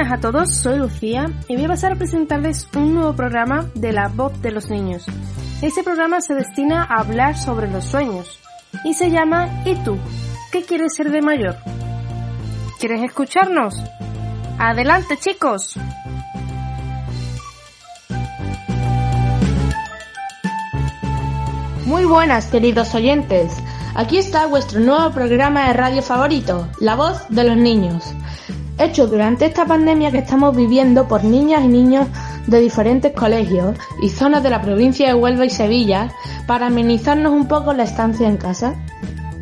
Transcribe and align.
A 0.00 0.20
todos, 0.20 0.54
soy 0.54 0.78
Lucía 0.78 1.30
y 1.48 1.56
voy 1.56 1.66
a 1.66 1.68
pasar 1.68 1.92
a 1.92 1.96
presentarles 1.96 2.66
un 2.74 2.94
nuevo 2.94 3.14
programa 3.14 3.66
de 3.74 3.92
La 3.92 4.08
Voz 4.08 4.40
de 4.40 4.50
los 4.50 4.70
Niños. 4.70 5.04
Este 5.60 5.82
programa 5.82 6.22
se 6.22 6.34
destina 6.34 6.82
a 6.82 7.00
hablar 7.00 7.36
sobre 7.36 7.70
los 7.70 7.84
sueños 7.84 8.40
y 8.84 8.94
se 8.94 9.10
llama 9.10 9.62
¿Y 9.66 9.74
tú? 9.84 9.98
¿Qué 10.50 10.62
quieres 10.62 10.94
ser 10.94 11.10
de 11.10 11.20
mayor? 11.20 11.56
¿Quieres 12.80 13.02
escucharnos? 13.02 13.74
Adelante 14.58 15.18
chicos. 15.18 15.76
Muy 21.84 22.06
buenas 22.06 22.46
queridos 22.46 22.94
oyentes. 22.94 23.52
Aquí 23.94 24.16
está 24.16 24.46
vuestro 24.46 24.80
nuevo 24.80 25.10
programa 25.12 25.66
de 25.66 25.74
radio 25.74 26.00
favorito, 26.00 26.66
La 26.80 26.96
Voz 26.96 27.28
de 27.28 27.44
los 27.44 27.58
Niños 27.58 28.14
hecho 28.78 29.06
durante 29.06 29.46
esta 29.46 29.66
pandemia 29.66 30.10
que 30.10 30.18
estamos 30.18 30.56
viviendo 30.56 31.06
por 31.06 31.24
niñas 31.24 31.62
y 31.64 31.68
niños 31.68 32.06
de 32.46 32.60
diferentes 32.60 33.12
colegios 33.12 33.76
y 34.02 34.08
zonas 34.08 34.42
de 34.42 34.50
la 34.50 34.62
provincia 34.62 35.08
de 35.08 35.14
Huelva 35.14 35.44
y 35.44 35.50
Sevilla 35.50 36.12
para 36.46 36.66
amenizarnos 36.66 37.32
un 37.32 37.46
poco 37.48 37.72
la 37.72 37.84
estancia 37.84 38.28
en 38.28 38.36
casa. 38.36 38.74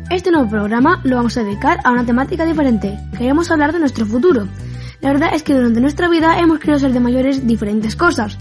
Este 0.09 0.31
nuevo 0.31 0.49
programa 0.49 0.99
lo 1.03 1.15
vamos 1.15 1.37
a 1.37 1.43
dedicar 1.43 1.79
a 1.83 1.91
una 1.91 2.05
temática 2.05 2.45
diferente. 2.45 2.99
Queremos 3.17 3.49
hablar 3.49 3.71
de 3.71 3.79
nuestro 3.79 4.05
futuro. 4.05 4.47
La 4.99 5.13
verdad 5.13 5.33
es 5.33 5.41
que 5.41 5.53
durante 5.53 5.81
nuestra 5.81 6.09
vida 6.09 6.39
hemos 6.39 6.59
querido 6.59 6.79
ser 6.79 6.93
de 6.93 6.99
mayores 6.99 7.47
diferentes 7.47 7.95
cosas. 7.95 8.37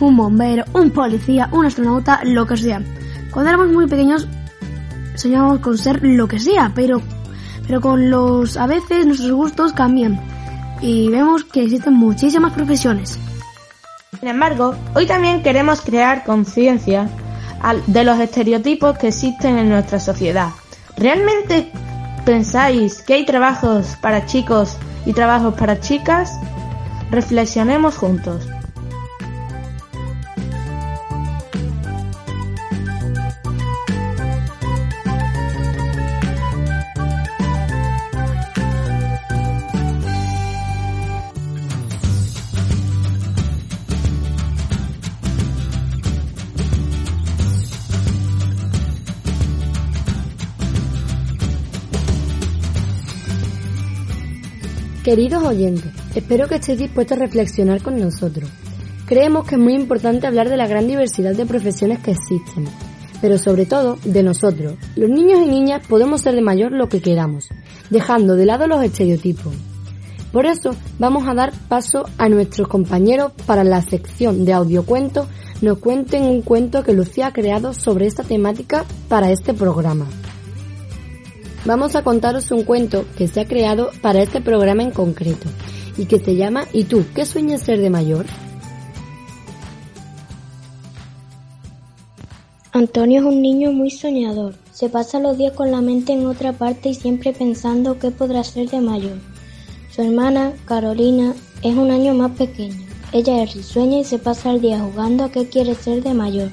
Un 0.00 0.16
bombero, 0.16 0.64
un 0.74 0.90
policía, 0.90 1.48
un 1.52 1.64
astronauta, 1.64 2.20
lo 2.24 2.46
que 2.46 2.56
sea. 2.56 2.82
Cuando 3.30 3.50
éramos 3.50 3.68
muy 3.68 3.86
pequeños 3.86 4.28
soñábamos 5.14 5.60
con 5.60 5.78
ser 5.78 6.00
lo 6.02 6.28
que 6.28 6.38
sea, 6.38 6.72
pero 6.74 7.00
pero 7.66 7.80
con 7.80 8.10
los 8.10 8.56
a 8.56 8.66
veces 8.66 9.06
nuestros 9.06 9.32
gustos 9.32 9.72
cambian 9.72 10.20
y 10.80 11.08
vemos 11.08 11.44
que 11.44 11.64
existen 11.64 11.94
muchísimas 11.94 12.52
profesiones. 12.52 13.18
Sin 14.18 14.28
embargo, 14.28 14.74
hoy 14.94 15.06
también 15.06 15.42
queremos 15.42 15.80
crear 15.80 16.24
conciencia 16.24 17.08
de 17.86 18.04
los 18.04 18.18
estereotipos 18.18 18.98
que 18.98 19.08
existen 19.08 19.58
en 19.58 19.68
nuestra 19.68 19.98
sociedad. 19.98 20.50
¿Realmente 20.96 21.70
pensáis 22.24 23.02
que 23.02 23.14
hay 23.14 23.26
trabajos 23.26 23.96
para 24.00 24.26
chicos 24.26 24.76
y 25.04 25.12
trabajos 25.12 25.54
para 25.54 25.80
chicas? 25.80 26.32
Reflexionemos 27.10 27.96
juntos. 27.96 28.48
Queridos 55.06 55.44
oyentes, 55.44 55.92
espero 56.16 56.48
que 56.48 56.56
estéis 56.56 56.80
dispuestos 56.80 57.16
a 57.16 57.20
reflexionar 57.20 57.80
con 57.80 57.96
nosotros. 57.96 58.50
Creemos 59.06 59.46
que 59.46 59.54
es 59.54 59.60
muy 59.60 59.74
importante 59.74 60.26
hablar 60.26 60.48
de 60.48 60.56
la 60.56 60.66
gran 60.66 60.88
diversidad 60.88 61.32
de 61.32 61.46
profesiones 61.46 62.00
que 62.00 62.10
existen, 62.10 62.64
pero 63.20 63.38
sobre 63.38 63.66
todo 63.66 63.98
de 64.04 64.24
nosotros. 64.24 64.74
Los 64.96 65.08
niños 65.08 65.38
y 65.42 65.46
niñas 65.46 65.86
podemos 65.86 66.22
ser 66.22 66.34
de 66.34 66.42
mayor 66.42 66.72
lo 66.72 66.88
que 66.88 67.00
queramos, 67.00 67.48
dejando 67.88 68.34
de 68.34 68.46
lado 68.46 68.66
los 68.66 68.82
estereotipos. 68.82 69.54
Por 70.32 70.44
eso 70.44 70.74
vamos 70.98 71.28
a 71.28 71.34
dar 71.34 71.52
paso 71.68 72.06
a 72.18 72.28
nuestros 72.28 72.66
compañeros 72.66 73.30
para 73.46 73.62
la 73.62 73.82
sección 73.82 74.44
de 74.44 74.54
audiocuentos 74.54 75.28
nos 75.62 75.78
cuenten 75.78 76.24
un 76.24 76.42
cuento 76.42 76.82
que 76.82 76.92
Lucía 76.92 77.28
ha 77.28 77.32
creado 77.32 77.72
sobre 77.74 78.06
esta 78.06 78.24
temática 78.24 78.84
para 79.08 79.30
este 79.30 79.54
programa 79.54 80.06
vamos 81.66 81.96
a 81.96 82.02
contaros 82.02 82.50
un 82.52 82.62
cuento 82.62 83.04
que 83.18 83.28
se 83.28 83.40
ha 83.40 83.46
creado 83.46 83.90
para 84.00 84.22
este 84.22 84.40
programa 84.40 84.82
en 84.82 84.92
concreto 84.92 85.48
y 85.98 86.06
que 86.06 86.18
se 86.18 86.36
llama 86.36 86.66
¿Y 86.72 86.84
tú 86.84 87.04
qué 87.14 87.26
sueñas 87.26 87.62
ser 87.62 87.80
de 87.80 87.90
mayor? 87.90 88.26
Antonio 92.72 93.20
es 93.20 93.26
un 93.26 93.40
niño 93.40 93.72
muy 93.72 93.90
soñador. 93.90 94.54
Se 94.72 94.90
pasa 94.90 95.18
los 95.18 95.38
días 95.38 95.54
con 95.54 95.70
la 95.70 95.80
mente 95.80 96.12
en 96.12 96.26
otra 96.26 96.52
parte 96.52 96.90
y 96.90 96.94
siempre 96.94 97.32
pensando 97.32 97.98
qué 97.98 98.10
podrá 98.10 98.44
ser 98.44 98.68
de 98.68 98.80
mayor. 98.80 99.18
Su 99.90 100.02
hermana, 100.02 100.52
Carolina, 100.66 101.34
es 101.62 101.74
un 101.74 101.90
año 101.90 102.12
más 102.12 102.32
pequeña. 102.32 102.76
Ella 103.12 103.42
es 103.42 103.54
risueña 103.54 104.00
y 104.00 104.04
se 104.04 104.18
pasa 104.18 104.50
el 104.50 104.60
día 104.60 104.78
jugando 104.80 105.24
a 105.24 105.32
qué 105.32 105.48
quiere 105.48 105.74
ser 105.74 106.02
de 106.02 106.12
mayor. 106.12 106.50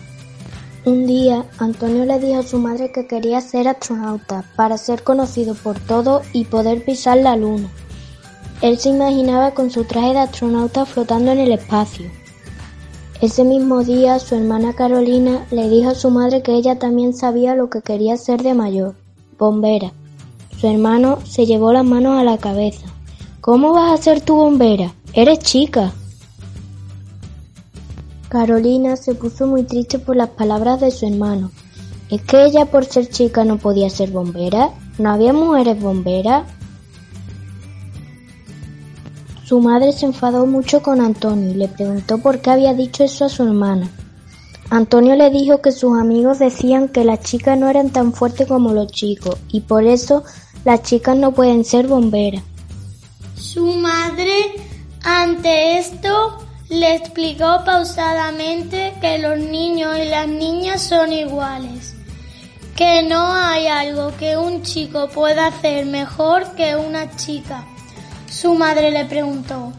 Un 0.85 1.05
día, 1.05 1.45
Antonio 1.59 2.03
le 2.03 2.19
dijo 2.19 2.39
a 2.39 2.43
su 2.43 2.59
madre 2.59 2.91
que 2.91 3.07
quería 3.07 3.39
ser 3.39 3.69
astronauta 3.69 4.43
para 4.57 4.77
ser 4.77 5.01
conocido 5.03 5.55
por 5.55 5.79
todo 5.79 6.21
y 6.33 6.43
poder 6.43 6.83
pisar 6.83 7.19
la 7.19 7.37
luna. 7.37 7.69
Él 8.61 8.77
se 8.77 8.89
imaginaba 8.89 9.51
con 9.51 9.71
su 9.71 9.85
traje 9.85 10.11
de 10.11 10.19
astronauta 10.19 10.85
flotando 10.85 11.31
en 11.31 11.39
el 11.39 11.53
espacio. 11.53 12.11
Ese 13.21 13.45
mismo 13.45 13.85
día, 13.85 14.19
su 14.19 14.35
hermana 14.35 14.73
Carolina 14.73 15.45
le 15.51 15.69
dijo 15.69 15.91
a 15.91 15.95
su 15.95 16.09
madre 16.09 16.41
que 16.41 16.53
ella 16.53 16.77
también 16.77 17.13
sabía 17.13 17.55
lo 17.55 17.69
que 17.69 17.81
quería 17.81 18.17
ser 18.17 18.43
de 18.43 18.53
mayor, 18.53 18.95
bombera. 19.39 19.93
Su 20.59 20.67
hermano 20.67 21.19
se 21.23 21.45
llevó 21.45 21.71
las 21.71 21.85
manos 21.85 22.19
a 22.19 22.25
la 22.25 22.37
cabeza. 22.37 22.87
¿Cómo 23.39 23.71
vas 23.71 23.97
a 23.97 24.03
ser 24.03 24.19
tu 24.19 24.35
bombera? 24.35 24.93
Eres 25.13 25.39
chica. 25.39 25.93
Carolina 28.33 28.95
se 28.95 29.13
puso 29.13 29.45
muy 29.45 29.61
triste 29.61 29.99
por 29.99 30.15
las 30.15 30.29
palabras 30.29 30.81
de 30.81 30.89
su 30.89 31.05
hermano. 31.05 31.51
¿Es 32.09 32.23
que 32.23 32.45
ella 32.45 32.65
por 32.65 32.83
ser 32.83 33.07
chica 33.07 33.45
no 33.45 33.59
podía 33.59 33.91
ser 33.91 34.09
bombera? 34.09 34.71
¿No 34.97 35.11
había 35.11 35.33
mujeres 35.33 35.79
bomberas? 35.79 36.43
Su 39.45 39.59
madre 39.59 39.91
se 39.91 40.07
enfadó 40.07 40.47
mucho 40.47 40.81
con 40.81 40.99
Antonio 40.99 41.51
y 41.51 41.53
le 41.53 41.67
preguntó 41.67 42.17
por 42.17 42.41
qué 42.41 42.49
había 42.49 42.73
dicho 42.73 43.03
eso 43.03 43.25
a 43.25 43.29
su 43.29 43.43
hermana. 43.43 43.87
Antonio 44.71 45.15
le 45.15 45.29
dijo 45.29 45.61
que 45.61 45.71
sus 45.71 45.95
amigos 45.95 46.39
decían 46.39 46.89
que 46.89 47.05
las 47.05 47.19
chicas 47.19 47.55
no 47.55 47.69
eran 47.69 47.91
tan 47.91 48.13
fuertes 48.13 48.47
como 48.47 48.73
los 48.73 48.87
chicos 48.87 49.37
y 49.49 49.61
por 49.61 49.83
eso 49.83 50.23
las 50.65 50.81
chicas 50.81 51.15
no 51.15 51.33
pueden 51.33 51.63
ser 51.63 51.85
bomberas. 51.85 52.41
Su 53.35 53.67
madre 53.73 54.55
Ante 55.03 55.79
esto, 55.79 56.37
le 56.73 56.95
explicó 56.95 57.63
pausadamente 57.63 58.95
que 58.99 59.19
los 59.19 59.37
niños 59.37 59.95
y 59.99 60.05
las 60.05 60.27
niñas 60.27 60.81
son 60.81 61.13
iguales, 61.13 61.95
que 62.75 63.03
no 63.03 63.31
hay 63.31 63.67
algo 63.67 64.15
que 64.17 64.37
un 64.37 64.63
chico 64.63 65.07
pueda 65.09 65.47
hacer 65.47 65.85
mejor 65.85 66.55
que 66.55 66.75
una 66.75 67.15
chica. 67.15 67.63
Su 68.27 68.55
madre 68.55 68.89
le 68.89 69.05
preguntó, 69.05 69.71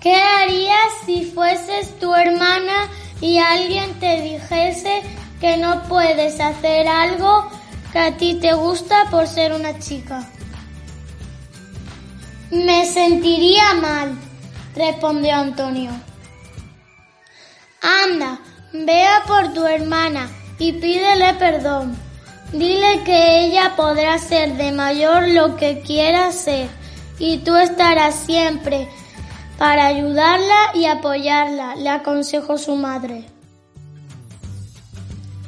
¿qué 0.00 0.14
harías 0.14 0.92
si 1.04 1.24
fueses 1.24 1.98
tu 1.98 2.14
hermana 2.14 2.88
y 3.20 3.38
alguien 3.38 3.98
te 3.98 4.20
dijese 4.20 5.02
que 5.40 5.56
no 5.56 5.82
puedes 5.88 6.38
hacer 6.38 6.86
algo 6.86 7.50
que 7.92 7.98
a 7.98 8.16
ti 8.16 8.34
te 8.34 8.52
gusta 8.52 9.06
por 9.10 9.26
ser 9.26 9.52
una 9.52 9.76
chica? 9.80 10.28
Me 12.52 12.86
sentiría 12.86 13.74
mal, 13.74 14.16
respondió 14.74 15.34
Antonio. 15.34 15.90
Anda, 17.80 18.38
vea 18.72 19.22
por 19.26 19.52
tu 19.52 19.66
hermana 19.66 20.30
y 20.58 20.72
pídele 20.72 21.34
perdón. 21.34 21.96
Dile 22.52 23.02
que 23.04 23.44
ella 23.44 23.74
podrá 23.76 24.18
ser 24.18 24.56
de 24.56 24.72
mayor 24.72 25.28
lo 25.28 25.56
que 25.56 25.80
quiera 25.80 26.30
ser 26.32 26.68
y 27.18 27.38
tú 27.38 27.56
estarás 27.56 28.14
siempre 28.14 28.88
para 29.58 29.86
ayudarla 29.86 30.72
y 30.74 30.86
apoyarla, 30.86 31.76
le 31.76 31.88
aconsejó 31.88 32.58
su 32.58 32.74
madre. 32.76 33.24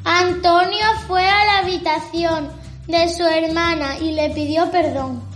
Antonio 0.05 0.87
fue 1.09 1.27
a 1.27 1.45
la 1.45 1.59
habitación 1.59 2.49
de 2.87 3.09
su 3.09 3.25
hermana 3.25 3.99
y 3.99 4.13
le 4.13 4.31
pidió 4.31 4.71
perdón. 4.71 5.36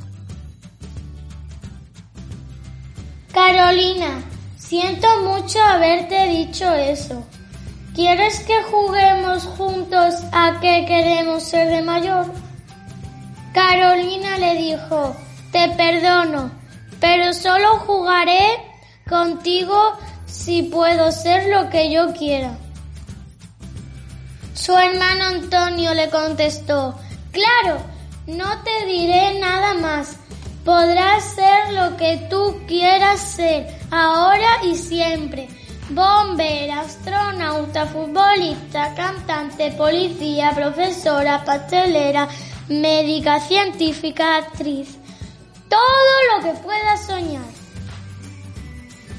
Carolina, 3.33 4.23
siento 4.57 5.07
mucho 5.23 5.63
haberte 5.63 6.29
dicho 6.29 6.73
eso. 6.75 7.25
¿Quieres 7.95 8.41
que 8.41 8.63
juguemos 8.65 9.45
juntos 9.45 10.15
a 10.33 10.59
qué 10.61 10.85
queremos 10.87 11.45
ser 11.45 11.69
de 11.69 11.83
mayor? 11.83 12.27
Carolina 13.53 14.37
le 14.39 14.57
dijo, 14.57 15.15
te 15.53 15.69
perdono, 15.71 16.51
pero 17.01 17.33
solo 17.33 17.79
jugaré 17.87 18.49
contigo 19.09 19.93
si 20.27 20.63
puedo 20.63 21.13
ser 21.13 21.49
lo 21.49 21.71
que 21.71 21.91
yo 21.91 22.13
quiera. 22.13 22.57
Su 24.55 24.77
hermano 24.77 25.25
Antonio 25.27 25.95
le 25.95 26.11
contestó, 26.11 26.99
claro, 27.33 27.81
no 28.27 28.63
te 28.63 28.87
diré 28.87 29.39
nada 29.39 29.75
más. 29.75 30.20
Podrás 30.65 31.25
ser 31.25 31.73
lo 31.73 31.97
que 31.97 32.27
tú 32.29 32.61
quieras 32.67 33.19
ser, 33.19 33.67
ahora 33.91 34.63
y 34.63 34.77
siempre. 34.77 35.49
Bombera, 35.89 36.81
astronauta, 36.81 37.87
futbolista, 37.87 38.95
cantante, 38.95 39.73
policía, 39.73 40.53
profesora, 40.55 41.43
pastelera, 41.45 42.29
médica, 42.69 43.41
científica, 43.41 44.37
actriz. 44.37 44.99
Todo 45.69 46.37
lo 46.37 46.45
que 46.45 46.59
puedas 46.61 47.07
soñar. 47.07 47.43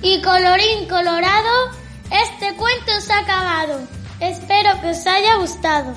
Y 0.04 0.22
colorín 0.22 0.88
colorado, 0.88 1.72
este 2.12 2.56
cuento 2.56 3.02
se 3.02 3.14
ha 3.14 3.20
acabado. 3.20 3.80
Espero 4.20 4.80
que 4.80 4.90
os 4.90 5.08
haya 5.08 5.38
gustado. 5.38 5.94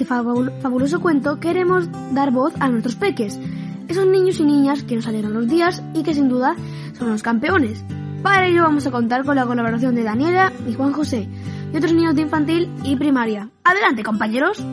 Este 0.00 0.14
fabul- 0.14 0.50
fabuloso 0.62 0.98
cuento, 1.00 1.38
queremos 1.40 1.86
dar 2.12 2.30
voz 2.30 2.54
a 2.58 2.68
nuestros 2.68 2.94
peques, 2.96 3.38
esos 3.86 4.06
niños 4.06 4.40
y 4.40 4.44
niñas 4.44 4.82
que 4.82 4.96
nos 4.96 5.06
alegran 5.06 5.34
los 5.34 5.46
días 5.46 5.82
y 5.92 6.02
que 6.02 6.14
sin 6.14 6.28
duda 6.30 6.56
son 6.98 7.10
los 7.10 7.22
campeones. 7.22 7.84
Para 8.22 8.46
ello 8.46 8.62
vamos 8.62 8.86
a 8.86 8.90
contar 8.90 9.24
con 9.26 9.36
la 9.36 9.44
colaboración 9.44 9.94
de 9.94 10.02
Daniela 10.04 10.52
y 10.66 10.72
Juan 10.72 10.92
José 10.94 11.28
y 11.72 11.76
otros 11.76 11.92
niños 11.92 12.14
de 12.14 12.22
infantil 12.22 12.70
y 12.82 12.96
primaria. 12.96 13.50
Adelante, 13.62 14.02
compañeros. 14.02 14.64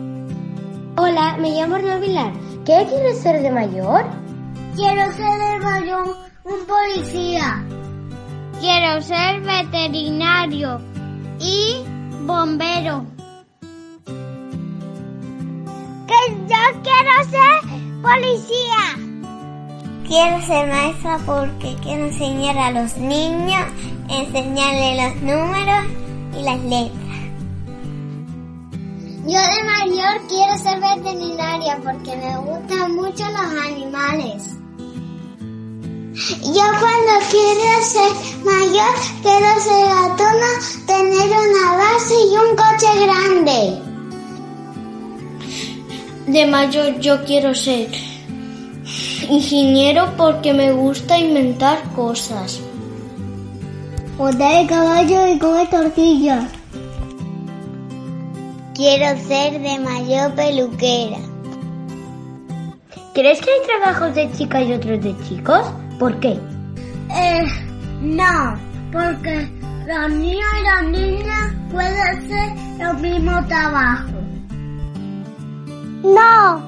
Hola, 0.96 1.36
me 1.38 1.50
llamo 1.50 1.76
Hernán 1.76 2.00
Vilar. 2.00 2.32
¿Qué 2.64 2.86
quieres 2.88 3.18
ser 3.20 3.42
de 3.42 3.50
mayor? 3.50 4.04
Quiero 4.76 5.12
ser 5.12 5.38
de 5.38 5.64
mayor 5.64 6.06
un 6.44 6.66
policía. 6.66 7.62
Quiero 8.60 9.02
ser 9.02 9.42
veterinario 9.42 10.80
y 11.38 11.82
bombero. 12.26 13.04
Que 16.08 16.14
yo 16.48 16.82
quiero 16.82 17.14
ser 17.30 18.00
policía. 18.00 18.84
Quiero 20.06 20.40
ser 20.46 20.66
maestra 20.68 21.18
porque 21.26 21.76
quiero 21.82 22.06
enseñar 22.06 22.56
a 22.56 22.70
los 22.70 22.96
niños, 22.96 23.60
enseñarles 24.08 24.96
los 25.04 25.22
números 25.22 25.84
y 26.34 26.42
las 26.42 26.60
letras. 26.64 27.08
Yo 29.26 29.38
de 29.38 29.64
mayor 29.64 30.22
quiero 30.28 30.56
ser 30.56 30.80
veterinaria 30.80 31.78
porque 31.84 32.16
me 32.16 32.38
gustan 32.38 32.96
mucho 32.96 33.24
los 33.26 33.66
animales. 33.66 34.56
Yo 36.14 36.64
cuando 36.80 37.12
quiero 37.30 37.82
ser 37.82 38.12
mayor 38.46 38.94
quiero 39.20 39.60
ser 39.60 39.90
autónoma, 39.90 40.52
tener 40.86 41.26
una 41.26 41.76
base 41.76 42.14
y 42.14 42.34
un 42.34 42.56
coche 42.56 43.06
grande. 43.06 43.87
De 46.28 46.44
mayor 46.44 46.98
yo 47.00 47.24
quiero 47.24 47.54
ser 47.54 47.88
ingeniero 49.30 50.12
porque 50.18 50.52
me 50.52 50.72
gusta 50.72 51.18
inventar 51.18 51.82
cosas. 51.96 52.60
Montar 54.18 54.60
el 54.60 54.66
caballo 54.66 55.26
y 55.26 55.38
comer 55.38 55.70
tortillas. 55.70 56.44
Quiero 58.74 59.18
ser 59.26 59.58
de 59.60 59.78
mayor 59.78 60.34
peluquera. 60.34 61.18
¿Crees 63.14 63.40
que 63.40 63.50
hay 63.50 63.66
trabajos 63.66 64.14
de 64.14 64.30
chicas 64.32 64.64
y 64.68 64.72
otros 64.74 65.02
de 65.02 65.16
chicos? 65.26 65.66
¿Por 65.98 66.20
qué? 66.20 66.38
Eh, 67.10 67.42
no, 68.02 68.58
porque 68.92 69.48
los 69.86 70.10
niños 70.10 70.46
y 70.60 70.62
las 70.62 70.82
niñas 70.84 71.54
pueden 71.72 72.00
hacer 72.00 72.50
el 72.80 72.96
mismo 72.98 73.46
trabajo. 73.46 74.17
No, 76.02 76.62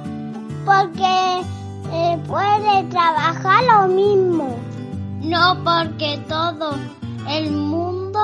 porque 0.64 1.40
eh, 1.92 2.18
puede 2.26 2.84
trabajar 2.90 3.64
lo 3.64 3.94
mismo. 3.94 4.56
No, 5.22 5.56
porque 5.62 6.18
todo 6.28 6.74
el 7.28 7.52
mundo 7.52 8.20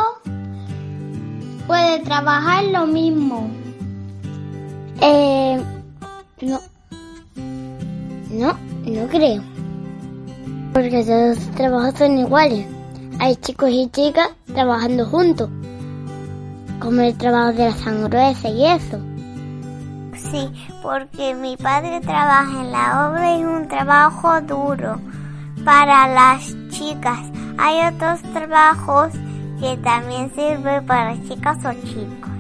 puede 1.66 2.00
trabajar 2.00 2.64
lo 2.64 2.86
mismo. 2.86 3.48
Eh, 5.00 5.62
no. 6.40 6.60
No, 8.30 8.58
no 8.84 9.08
creo. 9.08 9.42
Porque 10.72 11.04
todos 11.04 11.38
los 11.38 11.50
trabajos 11.54 11.98
son 11.98 12.18
iguales. 12.18 12.66
Hay 13.20 13.36
chicos 13.36 13.70
y 13.70 13.88
chicas 13.90 14.30
trabajando 14.52 15.06
juntos. 15.06 15.48
Como 16.80 17.00
el 17.00 17.16
trabajo 17.16 17.52
de 17.52 17.70
la 17.70 17.76
sangruesa 17.76 18.48
y 18.48 18.66
eso. 18.66 18.98
Sí, 20.30 20.50
porque 20.82 21.34
mi 21.34 21.56
padre 21.56 22.00
trabaja 22.00 22.60
en 22.60 22.72
la 22.72 23.08
obra 23.08 23.36
y 23.36 23.42
es 23.42 23.46
un 23.46 23.68
trabajo 23.68 24.40
duro 24.40 25.00
para 25.64 26.08
las 26.08 26.54
chicas. 26.70 27.20
Hay 27.58 27.94
otros 27.94 28.20
trabajos 28.32 29.12
que 29.60 29.76
también 29.78 30.32
sirven 30.34 30.84
para 30.86 31.14
chicas 31.22 31.58
o 31.64 31.72
chicos. 31.86 32.30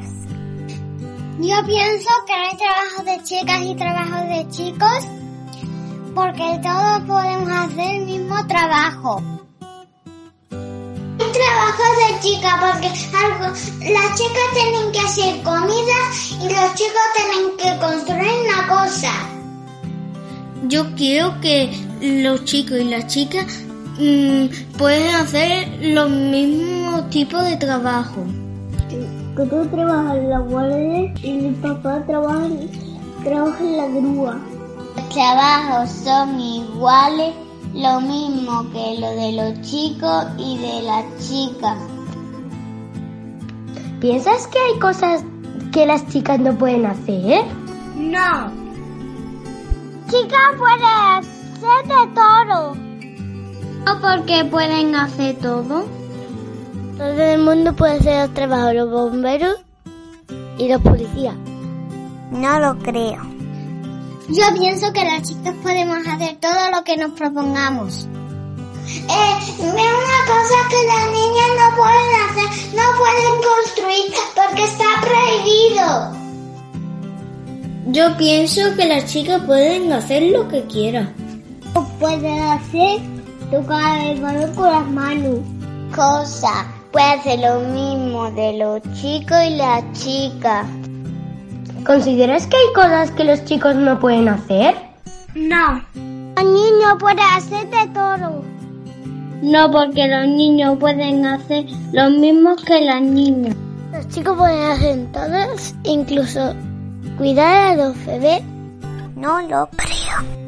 Yo 1.38 1.56
pienso 1.66 2.08
que 2.26 2.32
hay 2.32 2.56
trabajos 2.56 3.04
de 3.04 3.22
chicas 3.22 3.60
y 3.62 3.74
trabajos 3.76 4.28
de 4.28 4.48
chicos 4.48 5.08
porque 6.14 6.60
todos 6.62 7.00
podemos 7.06 7.50
hacer 7.50 7.94
el 7.96 8.06
mismo 8.06 8.46
trabajo. 8.46 9.35
Hay 11.18 11.32
trabajos 11.32 11.86
de 11.98 12.20
chicas 12.20 12.54
porque 12.60 12.88
algo, 13.16 13.46
las 13.94 14.18
chicas 14.18 14.48
tienen 14.54 14.92
que 14.92 14.98
hacer 14.98 15.42
comida 15.42 15.98
y 16.30 16.44
los 16.44 16.74
chicos 16.74 17.06
tienen 17.16 17.56
que 17.56 17.80
construir 17.80 18.32
una 18.44 18.68
cosa. 18.68 19.12
Yo 20.68 20.94
quiero 20.94 21.40
que 21.40 21.70
los 22.00 22.44
chicos 22.44 22.78
y 22.80 22.84
las 22.84 23.06
chicas 23.06 23.46
mm, 23.98 24.76
pueden 24.76 25.14
hacer 25.14 25.78
los 25.80 26.10
mismos 26.10 27.08
tipos 27.10 27.44
de 27.44 27.56
trabajo. 27.56 28.24
porque 29.34 29.50
tú 29.50 29.66
trabajas 29.68 30.16
en 30.16 30.30
la 30.30 30.38
guardia 30.40 31.14
y 31.22 31.32
mi 31.32 31.54
papá 31.54 32.02
trabaja 32.06 32.48
trabaja 33.26 33.64
en 33.64 33.76
la 33.76 33.86
grúa. 33.88 34.38
Los 34.96 35.08
trabajos 35.10 35.90
son 35.90 36.40
iguales, 36.40 37.34
lo 37.76 38.00
mismo 38.00 38.64
que 38.72 38.98
lo 38.98 39.10
de 39.10 39.32
los 39.32 39.60
chicos 39.60 40.24
y 40.38 40.56
de 40.58 40.82
las 40.82 41.04
chicas. 41.18 41.76
¿Piensas 44.00 44.46
que 44.46 44.58
hay 44.58 44.78
cosas 44.78 45.22
que 45.72 45.84
las 45.84 46.06
chicas 46.08 46.40
no 46.40 46.56
pueden 46.56 46.86
hacer? 46.86 47.44
No. 47.96 48.50
Chicas 50.08 50.54
pueden 50.56 50.84
hacer 51.18 51.86
de 51.86 52.14
todo. 52.14 52.74
¿No 53.84 54.00
porque 54.00 54.44
pueden 54.50 54.94
hacer 54.94 55.36
todo? 55.36 55.84
Todo 56.96 57.22
el 57.22 57.42
mundo 57.42 57.74
puede 57.76 57.98
hacer 57.98 58.26
los 58.26 58.34
trabajos, 58.34 58.74
los 58.74 58.90
bomberos 58.90 59.56
y 60.56 60.68
los 60.68 60.80
policías. 60.80 61.34
No 62.30 62.58
lo 62.58 62.78
creo. 62.78 63.35
Yo 64.28 64.42
pienso 64.58 64.92
que 64.92 65.04
las 65.04 65.22
chicas 65.22 65.54
podemos 65.62 65.98
hacer 66.06 66.36
todo 66.40 66.70
lo 66.74 66.82
que 66.82 66.96
nos 66.96 67.12
propongamos. 67.12 68.08
Eh, 68.88 69.36
una 69.60 70.18
cosa 70.26 70.68
que 70.68 70.86
las 70.86 71.10
niñas 71.12 71.50
no 71.58 71.76
pueden 71.76 72.10
hacer, 72.24 72.48
no 72.74 72.82
pueden 72.98 73.34
construir 73.42 74.14
porque 74.34 74.64
está 74.64 74.84
prohibido. 75.00 76.26
Yo 77.92 78.16
pienso 78.16 78.74
que 78.76 78.86
las 78.86 79.06
chicas 79.06 79.42
pueden 79.46 79.92
hacer 79.92 80.22
lo 80.24 80.48
que 80.48 80.64
quieran. 80.64 81.14
Pueden 82.00 82.42
hacer 82.42 83.00
tocar 83.50 84.06
el 84.06 84.20
balón 84.20 84.54
con 84.56 84.70
las 84.72 84.88
manos. 84.88 85.38
Cosa, 85.94 86.66
puede 86.90 87.06
hacer 87.06 87.38
lo 87.40 87.60
mismo 87.60 88.30
de 88.32 88.58
los 88.58 88.82
chicos 89.00 89.38
y 89.46 89.50
las 89.56 89.84
chicas. 89.92 90.66
¿Consideras 91.86 92.48
que 92.48 92.56
hay 92.56 92.72
cosas 92.74 93.12
que 93.12 93.22
los 93.22 93.44
chicos 93.44 93.76
no 93.76 94.00
pueden 94.00 94.28
hacer? 94.28 94.74
No. 95.36 95.80
Los 95.94 96.44
niños 96.44 96.96
pueden 96.98 97.20
hacer 97.20 97.70
de 97.70 97.86
todo. 97.94 98.44
No, 99.40 99.70
porque 99.70 100.08
los 100.08 100.26
niños 100.26 100.76
pueden 100.80 101.24
hacer 101.24 101.66
lo 101.92 102.10
mismo 102.10 102.56
que 102.56 102.80
las 102.80 103.00
niñas. 103.00 103.54
Los 103.92 104.08
chicos 104.08 104.36
pueden 104.36 104.64
hacer 104.64 105.12
todas, 105.12 105.74
incluso 105.84 106.54
cuidar 107.18 107.54
a 107.54 107.76
los 107.76 108.04
bebés. 108.04 108.42
No 109.14 109.40
lo 109.42 109.68
creo. 109.70 110.46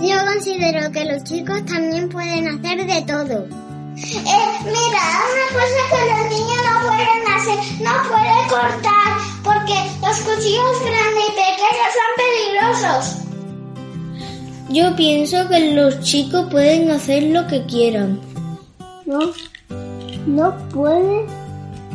Yo 0.00 0.24
considero 0.24 0.92
que 0.92 1.04
los 1.04 1.24
chicos 1.24 1.64
también 1.64 2.08
pueden 2.08 2.46
hacer 2.46 2.86
de 2.86 3.02
todo. 3.02 3.48
Eh, 3.96 4.58
mira, 4.64 5.02
una 5.32 5.46
cosa 5.52 5.80
que 5.90 6.00
los 6.12 6.30
niños 6.30 6.60
no 6.64 6.86
pueden 6.86 7.22
hacer, 7.34 7.58
no 7.80 7.92
pueden 8.08 8.48
cortar, 8.48 9.35
porque 9.66 10.06
los 10.06 10.20
cuchillos 10.20 10.80
grandes 10.80 11.24
y 11.28 11.32
pequeños 11.32 11.90
son 11.96 12.10
peligrosos. 12.22 13.22
Yo 14.68 14.96
pienso 14.96 15.48
que 15.48 15.74
los 15.74 16.00
chicos 16.00 16.46
pueden 16.50 16.90
hacer 16.90 17.24
lo 17.24 17.46
que 17.46 17.64
quieran. 17.66 18.20
No, 19.06 19.18
no 20.26 20.56
pueden, 20.68 21.26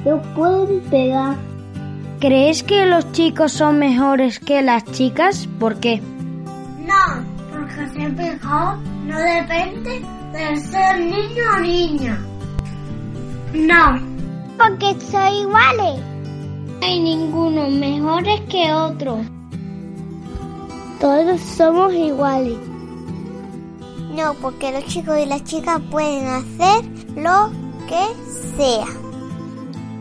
no 0.05 0.21
pueden 0.33 0.81
pegar. 0.89 1.35
¿Crees 2.19 2.63
que 2.63 2.85
los 2.85 3.11
chicos 3.13 3.51
son 3.51 3.79
mejores 3.79 4.39
que 4.39 4.61
las 4.61 4.85
chicas? 4.85 5.47
¿Por 5.59 5.79
qué? 5.79 6.01
No, 6.79 7.25
porque 7.51 7.93
ser 7.93 8.11
mejor 8.13 8.77
no 9.05 9.19
depende 9.19 10.01
de 10.33 10.57
ser 10.57 10.99
niño 10.99 11.43
o 11.55 11.59
niña. 11.59 12.19
No. 13.53 13.99
Porque 14.57 14.95
son 15.01 15.33
iguales. 15.33 16.10
No 16.81 16.87
hay 16.87 16.99
ninguno 16.99 17.69
mejores 17.69 18.41
que 18.49 18.73
otro. 18.73 19.19
Todos 20.99 21.39
somos 21.39 21.93
iguales. 21.93 22.57
No, 24.15 24.33
porque 24.41 24.71
los 24.71 24.85
chicos 24.85 25.15
y 25.19 25.27
las 25.27 25.43
chicas 25.43 25.79
pueden 25.91 26.25
hacer 26.25 26.83
lo 27.15 27.51
que 27.87 28.03
sea. 28.57 28.87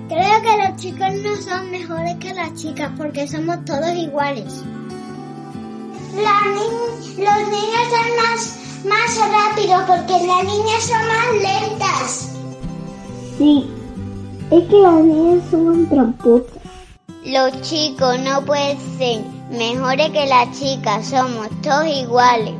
Creo 0.08 0.42
que 0.42 0.68
los 0.68 0.76
chicos 0.80 1.08
no 1.22 1.36
son 1.36 1.70
mejores 1.70 2.16
que 2.16 2.32
las 2.32 2.54
chicas 2.54 2.90
porque 2.96 3.28
somos 3.28 3.62
todos 3.66 3.94
iguales. 3.94 4.64
Ni 6.14 7.22
los 7.22 7.38
niños 7.48 7.84
son 7.90 8.08
más, 8.16 8.58
más 8.86 9.30
rápidos 9.30 9.82
porque 9.86 10.26
las 10.26 10.44
niñas 10.44 10.82
son 10.82 11.06
más 11.08 11.32
lentas. 11.42 12.32
Sí, 13.36 13.70
es 14.50 14.64
que 14.64 14.76
las 14.78 14.94
niñas 14.94 15.44
son 15.50 15.86
tramposas. 15.90 16.59
Los 17.24 17.60
chicos 17.60 18.18
no 18.20 18.42
pueden 18.46 18.78
ser 18.96 19.22
mejores 19.50 20.08
que 20.08 20.26
las 20.26 20.58
chicas, 20.58 21.06
somos 21.06 21.48
todos 21.60 21.86
iguales. 21.86 22.54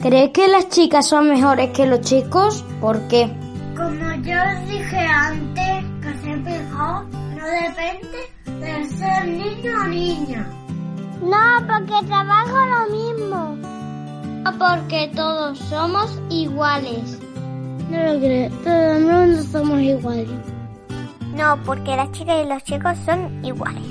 ¿Crees 0.00 0.30
que 0.30 0.48
las 0.48 0.70
chicas 0.70 1.06
son 1.06 1.28
mejores 1.28 1.70
que 1.70 1.84
los 1.84 2.00
chicos? 2.00 2.64
¿Por 2.80 2.98
qué? 3.08 3.30
Como 3.76 4.14
yo 4.22 4.34
os 4.34 4.68
dije 4.68 4.96
antes, 4.96 5.84
que 6.00 6.18
ser 6.22 6.38
mejor 6.38 7.04
no 7.04 7.44
depende 7.46 8.66
de 8.66 8.84
ser 8.96 9.28
niño 9.28 9.72
o 9.82 9.88
niña. 9.88 10.46
No, 11.22 11.66
porque 11.66 12.06
trabajo 12.06 12.56
lo 12.64 12.96
mismo. 12.96 13.56
No, 14.42 14.58
porque 14.58 15.10
todos 15.14 15.58
somos 15.58 16.18
iguales. 16.30 17.18
No 17.90 18.14
lo 18.14 18.18
creo, 18.20 18.50
todo 18.64 18.96
el 18.96 19.04
mundo 19.04 19.42
somos 19.52 19.80
iguales. 19.82 20.51
No, 21.34 21.58
porque 21.64 21.96
las 21.96 22.12
chicas 22.12 22.44
y 22.44 22.48
los 22.48 22.62
chicos 22.64 22.92
son 23.04 23.44
iguales. 23.44 23.82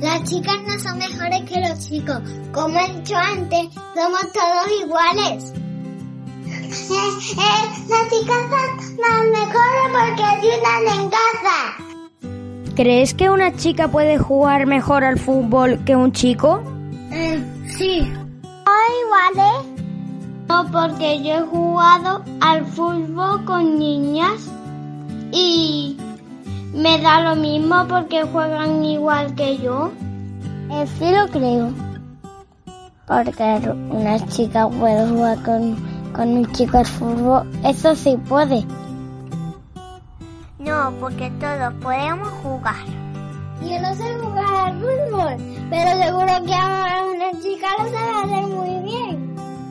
Las 0.00 0.22
chicas 0.24 0.56
no 0.66 0.78
son 0.78 0.98
mejores 0.98 1.42
que 1.42 1.60
los 1.60 1.78
chicos. 1.88 2.20
Como 2.52 2.78
he 2.78 2.92
dicho 2.92 3.16
antes, 3.16 3.68
somos 3.94 4.32
todos 4.32 4.80
iguales. 4.82 5.52
Eh, 6.74 6.90
eh, 6.90 7.64
las 7.88 8.10
chicas 8.10 8.36
son 8.50 8.96
las 8.98 9.24
mejores 9.30 9.86
porque 9.92 10.24
ayudan 10.24 11.00
en 11.00 11.10
casa. 11.10 11.94
¿Crees 12.74 13.14
que 13.14 13.30
una 13.30 13.54
chica 13.54 13.86
puede 13.88 14.18
jugar 14.18 14.66
mejor 14.66 15.04
al 15.04 15.18
fútbol 15.18 15.78
que 15.84 15.94
un 15.94 16.10
chico? 16.12 16.62
Eh, 17.12 17.40
sí. 17.78 18.12
¿O 18.42 19.36
iguales? 19.36 19.74
No, 20.48 20.66
porque 20.72 21.22
yo 21.22 21.34
he 21.34 21.42
jugado 21.42 22.24
al 22.40 22.66
fútbol 22.66 23.44
con 23.44 23.78
niñas 23.78 24.50
y 25.30 25.96
me 26.74 27.00
da 27.00 27.20
lo 27.20 27.36
mismo 27.36 27.86
porque 27.88 28.24
juegan 28.24 28.84
igual 28.84 29.34
que 29.34 29.58
yo. 29.58 29.92
Eh, 30.70 30.86
sí 30.98 31.10
lo 31.12 31.28
creo. 31.28 31.72
Porque 33.06 33.70
una 33.90 34.18
chica 34.28 34.68
puede 34.68 35.06
jugar 35.08 35.42
con, 35.42 35.76
con 36.12 36.28
un 36.28 36.52
chico 36.52 36.78
al 36.78 36.86
fútbol, 36.86 37.50
eso 37.64 37.94
sí 37.94 38.16
puede. 38.28 38.64
No, 40.58 40.92
porque 40.98 41.30
todos 41.38 41.74
podemos 41.82 42.28
jugar. 42.42 42.86
Yo 43.60 43.80
no 43.80 43.94
sé 43.94 44.14
jugar 44.20 44.54
al 44.54 44.80
fútbol, 44.80 45.36
pero 45.70 46.02
seguro 46.02 46.44
que 46.46 46.54
a 46.54 47.04
una 47.14 47.40
chica 47.40 47.68
lo 47.78 47.84
sabe 47.90 48.12
hacer 48.24 48.46
muy 48.48 48.82
bien. 48.82 49.13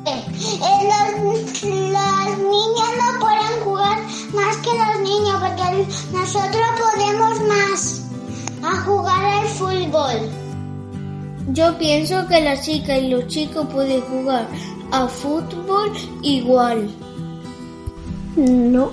Los, 0.06 1.64
los 1.64 2.38
niños 2.38 2.90
no 3.00 3.20
pueden 3.22 3.64
jugar 3.64 3.98
más 4.34 4.58
que 4.58 4.72
los 4.78 5.00
niños 5.00 5.40
porque 5.40 5.88
nosotros 6.12 6.66
podemos 6.78 7.40
más 7.48 8.04
a 8.64 8.82
jugar 8.82 9.24
al 9.24 9.48
fútbol. 9.48 10.30
Yo 11.54 11.78
pienso 11.78 12.28
que 12.28 12.42
la 12.42 12.60
chica 12.60 12.98
y 12.98 13.10
los 13.10 13.28
chicos 13.28 13.66
pueden 13.72 14.02
jugar 14.02 14.46
a 14.92 15.08
fútbol 15.08 15.92
igual. 16.22 16.90
No, 18.36 18.92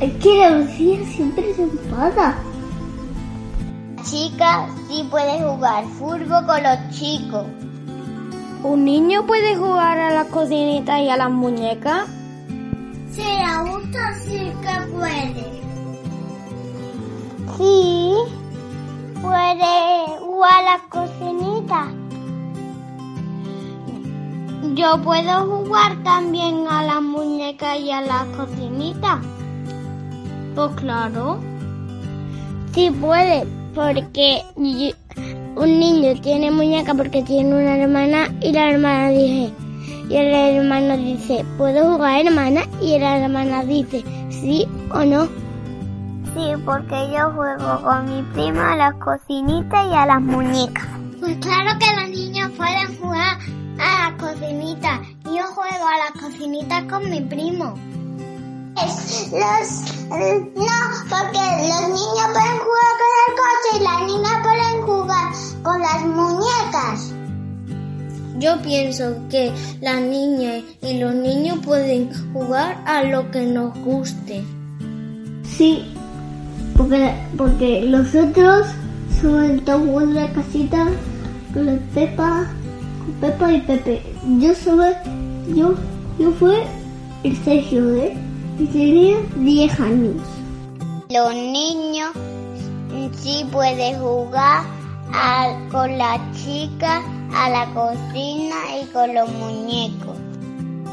es 0.00 0.12
que 0.22 0.38
la 0.38 0.50
Lucía 0.58 1.04
siempre 1.06 1.54
se 1.54 1.64
enfada. 1.64 2.38
La 3.96 4.02
chica 4.04 4.68
sí 4.88 5.06
puede 5.10 5.42
jugar 5.42 5.84
fútbol 5.98 6.46
con 6.46 6.62
los 6.62 6.98
chicos. 6.98 7.44
¿Un 8.64 8.86
niño 8.86 9.26
puede 9.26 9.56
jugar 9.56 9.98
a 9.98 10.10
las 10.10 10.28
cocinitas 10.28 10.98
y 10.98 11.10
a 11.10 11.18
las 11.18 11.30
muñecas? 11.30 12.08
Sí, 13.12 13.22
adulto 13.46 13.98
sí 14.24 14.50
que 14.62 14.90
puede. 14.90 15.62
Sí, 17.58 18.14
puede 19.20 20.18
jugar 20.18 20.52
a 20.54 20.62
las 20.62 20.82
cocinitas. 20.88 21.88
Yo 24.74 24.98
puedo 25.02 25.44
jugar 25.44 26.02
también 26.02 26.66
a 26.66 26.84
las 26.84 27.02
muñecas 27.02 27.78
y 27.78 27.90
a 27.90 28.00
las 28.00 28.24
cocinitas. 28.28 29.18
Pues 30.54 30.70
claro. 30.76 31.38
Sí 32.72 32.90
puede, 32.90 33.46
porque 33.74 34.42
un 35.56 35.78
niño 35.78 36.20
tiene 36.20 36.50
muñeca 36.50 36.94
porque 36.94 37.22
tiene 37.22 37.54
una 37.54 37.76
hermana 37.76 38.28
y 38.40 38.52
la 38.52 38.70
hermana 38.70 39.08
dice, 39.10 39.52
y 40.08 40.16
el 40.16 40.34
hermano 40.34 40.96
dice, 40.96 41.44
¿puedo 41.56 41.92
jugar 41.92 42.26
hermana? 42.26 42.62
Y 42.80 42.98
la 42.98 43.18
hermana 43.18 43.64
dice, 43.64 44.04
sí 44.30 44.66
o 44.90 45.04
no. 45.04 45.26
Sí, 46.34 46.50
porque 46.64 47.10
yo 47.12 47.30
juego 47.30 47.82
con 47.82 48.06
mi 48.06 48.22
prima 48.32 48.72
a 48.72 48.76
las 48.76 48.94
cocinitas 48.94 49.86
y 49.86 49.94
a 49.94 50.06
las 50.06 50.20
muñecas. 50.20 50.84
Pues 51.20 51.36
claro 51.38 51.78
que 51.78 52.00
los 52.00 52.10
niños 52.10 52.50
pueden 52.56 52.98
jugar 52.98 53.38
a 53.78 54.10
las 54.10 54.20
cocinitas. 54.20 55.00
Yo 55.24 55.46
juego 55.54 55.86
a 55.86 55.98
las 55.98 56.22
cocinitas 56.22 56.84
con 56.84 57.08
mi 57.08 57.20
primo. 57.20 57.74
Los, 58.74 59.80
no, 60.10 60.78
porque 61.08 61.44
los 61.68 61.82
niños 61.88 62.26
pueden 62.32 62.58
jugar 62.58 62.92
con 63.00 63.12
el 63.20 63.30
coche 63.38 63.70
y 63.72 63.82
las 63.82 64.00
niñas 64.02 64.38
pueden 64.42 64.82
jugar 64.82 65.32
con 65.62 65.80
las 65.80 66.04
muñecas. 66.06 67.12
Yo 68.38 68.60
pienso 68.62 69.16
que 69.30 69.52
las 69.80 70.00
niñas 70.02 70.64
y 70.82 70.98
los 70.98 71.14
niños 71.14 71.58
pueden 71.64 72.10
jugar 72.32 72.82
a 72.84 73.04
lo 73.04 73.30
que 73.30 73.46
nos 73.46 73.78
guste. 73.78 74.42
Sí, 75.56 75.84
porque, 76.76 77.14
porque 77.36 77.82
los 77.82 78.12
otros 78.14 78.66
son 79.22 79.60
todos 79.60 80.08
de 80.08 80.14
la 80.14 80.32
casita 80.32 80.88
con 81.52 81.66
la 81.66 81.78
Pepa, 81.94 82.46
con 82.98 83.14
Pepa 83.20 83.52
y 83.52 83.60
Pepe. 83.60 84.02
Yo 84.40 84.52
soy, 84.54 84.92
yo, 85.54 85.74
yo 86.18 86.32
fui 86.32 86.56
el 87.22 87.36
Sergio, 87.44 87.94
¿eh? 87.94 88.16
Tenía 88.56 89.16
10 89.36 89.80
años. 89.80 90.16
Los 91.10 91.34
niños 91.34 92.10
sí 93.16 93.44
pueden 93.50 93.98
jugar 94.00 94.62
a- 95.12 95.58
con 95.70 95.98
la 95.98 96.18
chica 96.32 97.02
a 97.34 97.50
la 97.50 97.66
cocina 97.74 98.54
y 98.80 98.86
con 98.92 99.14
los 99.14 99.28
muñecos. 99.32 100.16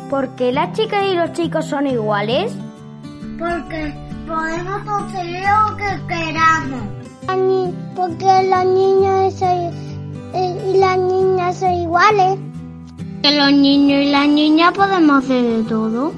¿Por 0.10 0.30
qué 0.36 0.52
las 0.52 0.74
chicas 0.74 1.06
y 1.12 1.16
los 1.16 1.32
chicos 1.34 1.66
son 1.66 1.88
iguales? 1.88 2.54
Porque 3.40 3.94
podemos 4.28 4.82
hacer 4.88 5.26
lo 5.28 5.78
que 5.78 6.08
queramos. 6.08 6.82
Porque 7.96 8.26
los 8.50 8.66
niños 8.66 9.36
y 10.34 10.78
las 10.78 10.98
niñas 10.98 11.58
son 11.60 11.74
iguales. 11.74 12.40
Que 13.22 13.38
los 13.38 13.52
niños 13.54 14.02
y 14.02 14.10
las 14.12 14.28
niñas 14.28 14.74
podemos 14.74 15.24
hacer 15.24 15.44
de 15.44 15.64
todo. 15.64 16.12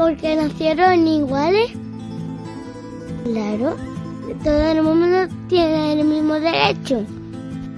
Porque 0.00 0.34
nacieron 0.34 1.06
iguales. 1.06 1.72
Claro, 3.22 3.76
todo 4.42 4.72
el 4.72 4.82
mundo 4.82 5.28
tiene 5.46 5.92
el 5.92 6.06
mismo 6.06 6.40
derecho. 6.40 7.04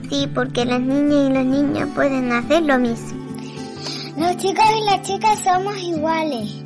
Sí, 0.09 0.29
porque 0.33 0.65
las 0.65 0.81
niñas 0.81 1.31
y 1.31 1.33
los 1.33 1.45
niños 1.45 1.89
pueden 1.97 2.31
hacer 2.31 2.63
lo 2.63 2.79
mismo. 2.79 3.27
Los 4.17 4.37
chicos 4.37 4.65
y 4.81 4.85
las 4.85 5.03
chicas 5.03 5.41
somos 5.41 5.77
iguales. 5.83 6.63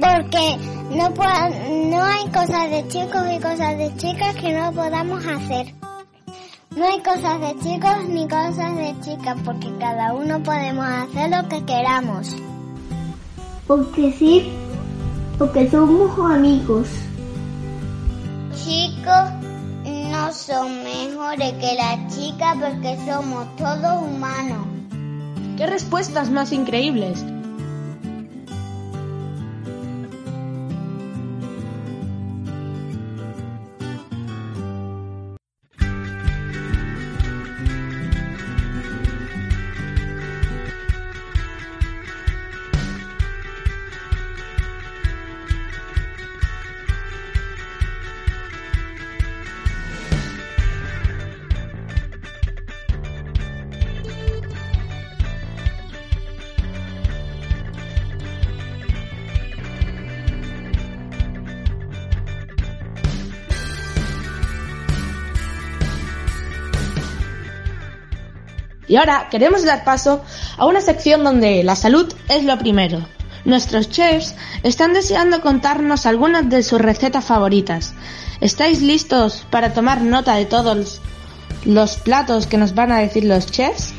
Porque 0.00 0.56
no, 0.96 1.10
no 1.10 2.02
hay 2.02 2.24
cosas 2.28 2.70
de 2.70 2.88
chicos 2.88 3.22
y 3.36 3.38
cosas 3.38 3.76
de 3.76 3.94
chicas 3.98 4.34
que 4.36 4.54
no 4.54 4.72
podamos 4.72 5.26
hacer. 5.26 5.74
No 6.74 6.86
hay 6.86 7.00
cosas 7.00 7.38
de 7.42 7.54
chicos 7.62 8.08
ni 8.08 8.26
cosas 8.26 8.74
de 8.74 8.94
chicas 9.02 9.36
porque 9.44 9.68
cada 9.78 10.14
uno 10.14 10.42
podemos 10.42 10.86
hacer 10.86 11.30
lo 11.30 11.46
que 11.50 11.62
queramos. 11.66 12.34
Porque 13.66 14.12
sí, 14.12 14.50
porque 15.38 15.70
somos 15.70 16.18
amigos. 16.30 16.88
chicos 18.54 19.30
no 19.84 20.32
son 20.32 20.82
mejores 20.82 21.52
que 21.54 21.74
las 21.74 22.14
chicas 22.14 22.56
porque 22.60 22.96
somos 23.06 23.46
todos 23.56 24.02
humanos. 24.02 24.66
¡Qué 25.56 25.66
respuestas 25.66 26.30
más 26.30 26.52
increíbles! 26.52 27.24
Ahora 68.96 69.28
queremos 69.30 69.64
dar 69.64 69.84
paso 69.84 70.22
a 70.56 70.66
una 70.66 70.80
sección 70.80 71.24
donde 71.24 71.62
la 71.62 71.76
salud 71.76 72.12
es 72.28 72.44
lo 72.44 72.58
primero. 72.58 73.06
Nuestros 73.44 73.90
chefs 73.90 74.34
están 74.62 74.92
deseando 74.92 75.40
contarnos 75.40 76.06
algunas 76.06 76.48
de 76.48 76.62
sus 76.62 76.80
recetas 76.80 77.24
favoritas. 77.24 77.94
¿Estáis 78.40 78.82
listos 78.82 79.46
para 79.50 79.72
tomar 79.72 80.02
nota 80.02 80.34
de 80.34 80.46
todos 80.46 81.00
los 81.64 81.96
platos 81.98 82.46
que 82.46 82.58
nos 82.58 82.74
van 82.74 82.92
a 82.92 82.98
decir 82.98 83.24
los 83.24 83.46
chefs? 83.46 83.92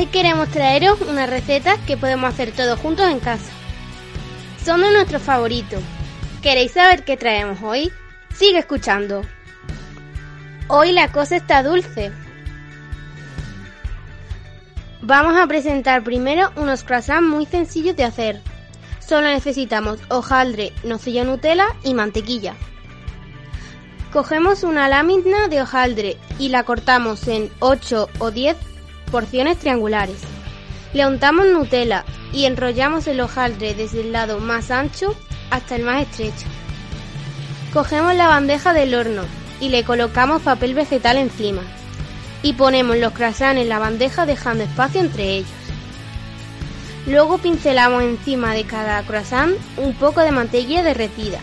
Hoy 0.00 0.06
queremos 0.06 0.48
traeros 0.48 0.98
unas 1.02 1.28
recetas 1.28 1.78
que 1.86 1.98
podemos 1.98 2.32
hacer 2.32 2.52
todos 2.52 2.80
juntos 2.80 3.06
en 3.10 3.20
casa. 3.20 3.52
Son 4.64 4.80
de 4.80 4.90
nuestros 4.90 5.20
favoritos. 5.20 5.82
¿Queréis 6.40 6.72
saber 6.72 7.04
qué 7.04 7.18
traemos 7.18 7.58
hoy? 7.62 7.92
Sigue 8.32 8.60
escuchando. 8.60 9.20
Hoy 10.68 10.92
la 10.92 11.12
cosa 11.12 11.36
está 11.36 11.62
dulce. 11.62 12.12
Vamos 15.02 15.36
a 15.36 15.46
presentar 15.46 16.02
primero 16.02 16.50
unos 16.56 16.82
croissants 16.82 17.28
muy 17.28 17.44
sencillos 17.44 17.94
de 17.94 18.04
hacer. 18.04 18.40
Solo 19.06 19.26
necesitamos 19.26 20.00
hojaldre, 20.08 20.72
nocilla 20.82 21.24
Nutella 21.24 21.66
y 21.84 21.92
mantequilla. 21.92 22.54
Cogemos 24.14 24.62
una 24.62 24.88
lámina 24.88 25.48
de 25.48 25.60
hojaldre 25.60 26.16
y 26.38 26.48
la 26.48 26.64
cortamos 26.64 27.28
en 27.28 27.50
8 27.58 28.08
o 28.18 28.30
10 28.30 28.69
porciones 29.10 29.58
triangulares. 29.58 30.18
Le 30.92 31.06
untamos 31.06 31.46
Nutella 31.46 32.04
y 32.32 32.46
enrollamos 32.46 33.06
el 33.06 33.20
hojaldre 33.20 33.74
desde 33.74 34.00
el 34.00 34.12
lado 34.12 34.38
más 34.38 34.70
ancho 34.70 35.14
hasta 35.50 35.76
el 35.76 35.82
más 35.82 36.02
estrecho. 36.02 36.46
Cogemos 37.72 38.14
la 38.14 38.26
bandeja 38.26 38.72
del 38.72 38.94
horno 38.94 39.22
y 39.60 39.68
le 39.68 39.84
colocamos 39.84 40.42
papel 40.42 40.74
vegetal 40.74 41.16
encima. 41.16 41.62
Y 42.42 42.54
ponemos 42.54 42.96
los 42.96 43.12
croissants 43.12 43.60
en 43.60 43.68
la 43.68 43.78
bandeja 43.78 44.26
dejando 44.26 44.64
espacio 44.64 45.00
entre 45.00 45.36
ellos. 45.36 45.50
Luego 47.06 47.38
pincelamos 47.38 48.02
encima 48.02 48.54
de 48.54 48.64
cada 48.64 49.02
croissant 49.02 49.54
un 49.76 49.94
poco 49.94 50.20
de 50.20 50.32
mantequilla 50.32 50.82
derretida 50.82 51.38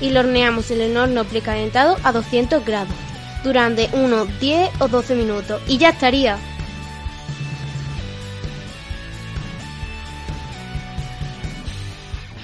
y 0.00 0.10
lo 0.10 0.20
horneamos 0.20 0.70
en 0.70 0.80
el 0.80 0.96
horno 0.96 1.24
precalentado 1.24 1.96
a 2.04 2.12
200 2.12 2.64
grados 2.64 2.94
durante 3.44 3.88
unos 3.92 4.28
10 4.40 4.70
o 4.80 4.88
12 4.88 5.14
minutos 5.14 5.60
y 5.66 5.78
ya 5.78 5.90
estaría. 5.90 6.38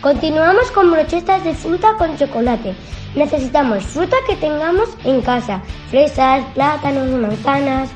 Continuamos 0.04 0.70
con 0.72 0.90
brochetas 0.90 1.42
de 1.44 1.54
fruta 1.54 1.94
con 1.96 2.14
chocolate. 2.18 2.74
Necesitamos 3.14 3.84
fruta 3.84 4.14
que 4.28 4.36
tengamos 4.36 4.90
en 5.02 5.22
casa. 5.22 5.62
Fresas, 5.88 6.44
plátanos, 6.52 7.08
manzanas, 7.08 7.88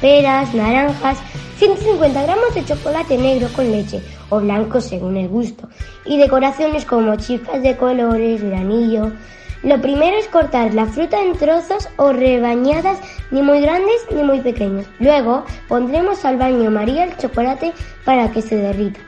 peras, 0.00 0.52
naranjas. 0.52 1.16
150 1.58 2.24
gramos 2.24 2.52
de 2.56 2.64
chocolate 2.64 3.16
negro 3.16 3.46
con 3.54 3.70
leche 3.70 4.02
o 4.30 4.40
blanco 4.40 4.80
según 4.80 5.16
el 5.16 5.28
gusto. 5.28 5.68
Y 6.04 6.18
decoraciones 6.18 6.84
como 6.84 7.14
chispas 7.14 7.62
de 7.62 7.76
colores, 7.76 8.42
granillo. 8.42 9.12
Lo 9.62 9.80
primero 9.80 10.16
es 10.16 10.26
cortar 10.26 10.74
la 10.74 10.86
fruta 10.86 11.22
en 11.22 11.34
trozos 11.34 11.88
o 11.98 12.12
rebañadas 12.12 12.98
ni 13.30 13.42
muy 13.42 13.60
grandes 13.60 14.04
ni 14.12 14.24
muy 14.24 14.40
pequeños. 14.40 14.86
Luego 14.98 15.44
pondremos 15.68 16.24
al 16.24 16.36
baño 16.36 16.72
María 16.72 17.04
el 17.04 17.16
chocolate 17.16 17.72
para 18.04 18.32
que 18.32 18.42
se 18.42 18.56
derrita. 18.56 18.98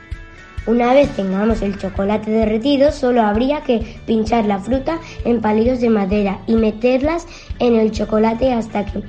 Una 0.67 0.93
vez 0.93 1.09
tengamos 1.15 1.61
el 1.61 1.77
chocolate 1.77 2.29
derretido, 2.29 2.91
solo 2.91 3.21
habría 3.21 3.61
que 3.61 3.79
pinchar 4.05 4.45
la 4.45 4.59
fruta 4.59 4.99
en 5.25 5.39
palillos 5.41 5.79
de 5.79 5.89
madera 5.89 6.39
y 6.45 6.55
meterlas 6.55 7.25
en 7.59 7.75
el 7.75 7.91
chocolate 7.91 8.51
hasta 8.51 8.85
que, 8.85 9.01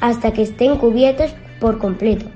hasta 0.00 0.32
que 0.32 0.42
estén 0.42 0.76
cubiertos 0.76 1.32
por 1.60 1.78
completo. 1.78 2.26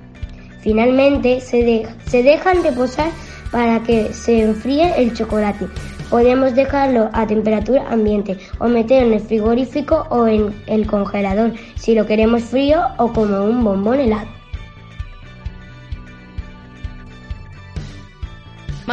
Finalmente 0.61 1.41
se, 1.41 1.63
de- 1.65 1.89
se 2.07 2.23
dejan 2.23 2.63
reposar 2.63 3.11
para 3.51 3.83
que 3.83 4.13
se 4.13 4.43
enfríe 4.43 4.93
el 4.97 5.13
chocolate. 5.13 5.67
Podemos 6.09 6.55
dejarlo 6.55 7.11
a 7.13 7.27
temperatura 7.27 7.85
ambiente 7.91 8.39
o 8.61 8.69
meterlo 8.69 9.09
en 9.09 9.13
el 9.15 9.21
frigorífico 9.21 10.07
o 10.11 10.27
en 10.27 10.55
el 10.67 10.87
congelador 10.87 11.53
si 11.77 11.95
lo 11.95 12.07
queremos 12.07 12.45
frío 12.45 12.81
o 12.99 13.13
como 13.13 13.45
un 13.45 13.63
bombón 13.65 14.01
helado. 14.01 14.38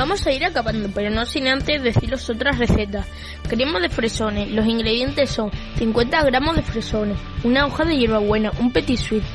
Vamos 0.06 0.28
a 0.28 0.32
ir 0.32 0.46
acabando, 0.46 0.88
pero 0.94 1.10
no 1.10 1.26
sin 1.26 1.48
antes 1.48 1.82
deciros 1.82 2.30
otras 2.30 2.60
recetas. 2.60 3.08
Crema 3.50 3.80
de 3.80 3.90
fresones. 3.90 4.52
Los 4.52 4.68
ingredientes 4.68 5.32
son 5.32 5.50
50 5.80 6.22
gramos 6.26 6.56
de 6.56 6.62
fresones, 6.62 7.18
una 7.44 7.66
hoja 7.66 7.86
de 7.86 7.98
hierbabuena, 7.98 8.52
un 8.60 8.72
petit 8.72 9.00
suite 9.00 9.26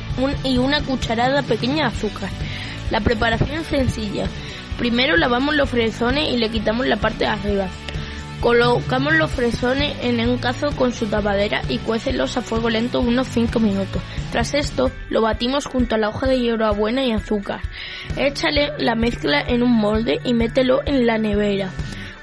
y 0.45 0.59
una 0.59 0.81
cucharada 0.81 1.43
pequeña 1.43 1.91
de 1.91 1.97
azúcar. 1.97 2.31
La 2.93 3.01
preparación 3.01 3.63
es 3.63 3.67
sencilla. 3.67 4.29
Primero 4.79 5.17
lavamos 5.17 5.57
los 5.57 5.69
fresones 5.69 6.33
y 6.33 6.37
le 6.37 6.51
quitamos 6.51 6.87
la 6.87 6.99
parte 6.99 7.25
de 7.25 7.31
arriba. 7.31 7.67
Colocamos 8.41 9.13
los 9.17 9.31
fresones 9.31 9.99
en 10.03 10.27
un 10.27 10.39
cazo 10.39 10.75
con 10.75 10.95
su 10.95 11.07
tapadera 11.07 11.61
y 11.69 11.77
cuécelos 11.77 12.39
a 12.39 12.43
fuego 12.43 12.71
lento 12.71 13.01
unos 13.01 13.29
5 13.29 13.61
minutos. 13.61 14.01
Tras 14.33 14.55
esto, 14.55 14.91
lo 15.11 15.21
batimos 15.21 15.67
junto 15.67 15.95
a 15.95 15.99
la 15.99 16.09
hoja 16.09 16.27
de 16.27 16.41
hierbabuena 16.41 17.05
y 17.05 17.13
azúcar. 17.13 17.61
Échale 18.17 18.73
la 18.79 18.95
mezcla 18.95 19.43
en 19.43 19.63
un 19.63 19.73
molde 19.73 20.21
y 20.25 20.33
mételo 20.33 20.81
en 20.87 21.07
la 21.07 21.19
nevera. 21.19 21.71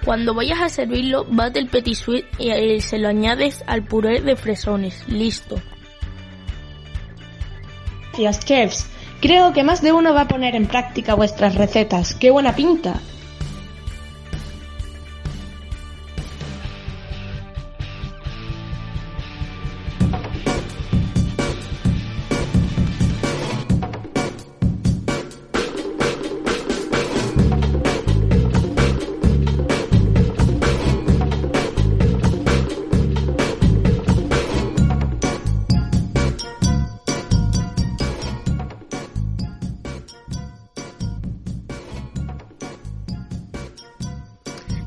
Cuando 0.05 0.33
vayas 0.33 0.61
a 0.61 0.69
servirlo, 0.69 1.25
bate 1.29 1.59
el 1.59 1.67
petit 1.67 1.95
suite 1.95 2.27
y 2.39 2.81
se 2.81 2.97
lo 2.97 3.09
añades 3.09 3.63
al 3.67 3.83
puré 3.83 4.21
de 4.21 4.35
fresones. 4.35 5.07
Listo. 5.07 5.61
Gracias, 8.13 8.45
chefs. 8.45 8.87
Creo 9.21 9.53
que 9.53 9.63
más 9.63 9.83
de 9.83 9.91
uno 9.91 10.15
va 10.15 10.21
a 10.21 10.27
poner 10.27 10.55
en 10.55 10.65
práctica 10.65 11.13
vuestras 11.13 11.53
recetas. 11.53 12.15
¡Qué 12.15 12.31
buena 12.31 12.55
pinta! 12.55 12.99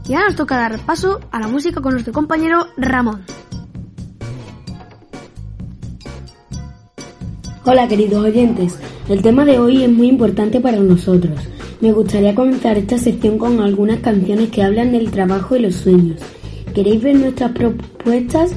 Y 0.09 0.15
ahora 0.15 0.27
nos 0.27 0.37
toca 0.37 0.57
dar 0.57 0.79
paso 0.81 1.21
a 1.31 1.41
la 1.41 1.49
música 1.49 1.81
con 1.81 1.93
nuestro 1.93 2.13
compañero 2.13 2.67
Ramón. 2.77 3.23
Hola 7.65 7.87
queridos 7.87 8.25
oyentes, 8.25 8.79
el 9.09 9.23
tema 9.23 9.45
de 9.45 9.59
hoy 9.59 9.85
es 9.85 9.91
muy 9.91 10.09
importante 10.09 10.61
para 10.61 10.79
nosotros. 10.79 11.39
Me 11.81 11.93
gustaría 11.93 12.35
comenzar 12.35 12.77
esta 12.79 12.99
sección 12.99 13.39
con 13.39 13.61
algunas 13.61 14.01
canciones 14.01 14.51
que 14.51 14.63
hablan 14.63 14.93
del 14.93 15.11
trabajo 15.11 15.57
y 15.57 15.61
los 15.61 15.77
sueños. 15.77 16.21
¿Queréis 16.75 17.03
ver 17.03 17.17
nuestras 17.17 17.53
propuestas? 17.53 18.53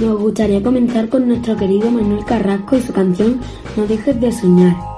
Nos 0.00 0.20
gustaría 0.20 0.62
comenzar 0.62 1.08
con 1.08 1.26
nuestro 1.26 1.56
querido 1.56 1.90
Manuel 1.90 2.24
Carrasco 2.24 2.76
y 2.76 2.82
su 2.82 2.92
canción 2.92 3.40
No 3.76 3.86
dejes 3.86 4.20
de 4.20 4.30
soñar. 4.32 4.97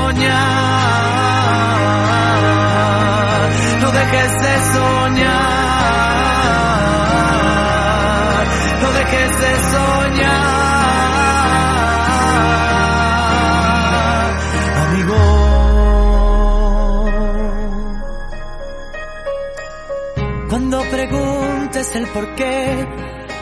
preguntes 21.81 21.95
el 21.95 22.07
por 22.07 22.35
qué, 22.35 22.87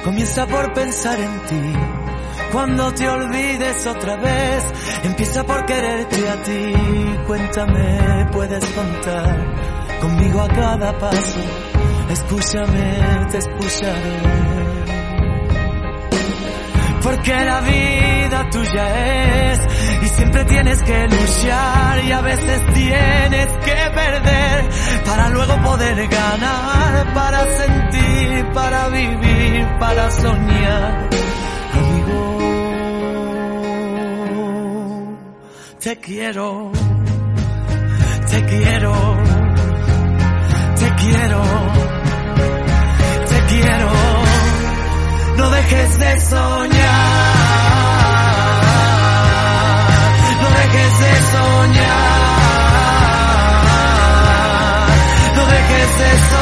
comienza 0.04 0.46
por 0.48 0.74
pensar 0.74 1.20
en 1.20 1.40
ti. 1.48 1.74
Cuando 2.52 2.92
te 2.94 3.08
olvides 3.08 3.86
otra 3.88 4.16
vez, 4.16 4.64
empieza 5.04 5.44
por 5.44 5.66
quererte 5.66 6.30
a 6.30 6.44
ti. 6.44 6.74
Cuéntame, 7.28 8.28
puedes 8.32 8.66
contar 8.66 10.00
conmigo 10.02 10.42
a 10.42 10.48
cada 10.48 10.98
paso. 10.98 11.40
Escúchame, 12.10 13.28
te 13.32 13.38
escucharé. 13.38 14.50
Porque 17.04 17.34
la 17.34 17.62
vida 17.62 18.50
tuya 18.52 19.52
es 19.52 19.60
y 20.04 20.08
siempre 20.10 20.46
tienes 20.46 20.82
que 20.84 21.08
luchar 21.08 22.04
y 22.04 22.12
a 22.12 22.22
veces 22.22 22.62
tienes 22.74 23.48
que 23.48 23.92
perder 23.94 24.70
para 25.06 25.30
luego 25.30 25.62
poder 25.64 26.08
ganar, 26.08 27.14
para 27.14 27.46
sentir, 27.58 27.79
para 28.70 28.90
vivir, 28.90 29.68
para 29.80 30.12
soñar. 30.12 31.10
Amigo, 31.74 32.22
te 35.82 35.98
quiero, 35.98 36.72
te 38.30 38.46
quiero, 38.46 38.94
te 40.80 40.96
quiero, 41.02 41.42
te 43.30 43.40
quiero. 43.50 43.90
No 45.38 45.50
dejes 45.50 46.00
de 46.00 46.20
soñar. 46.22 47.50
dejes 50.60 51.00
de 51.00 51.14
soñar, 51.32 51.90
no 55.36 55.44
dejes 55.46 55.92
de 56.00 56.12
soñar, 56.30 56.39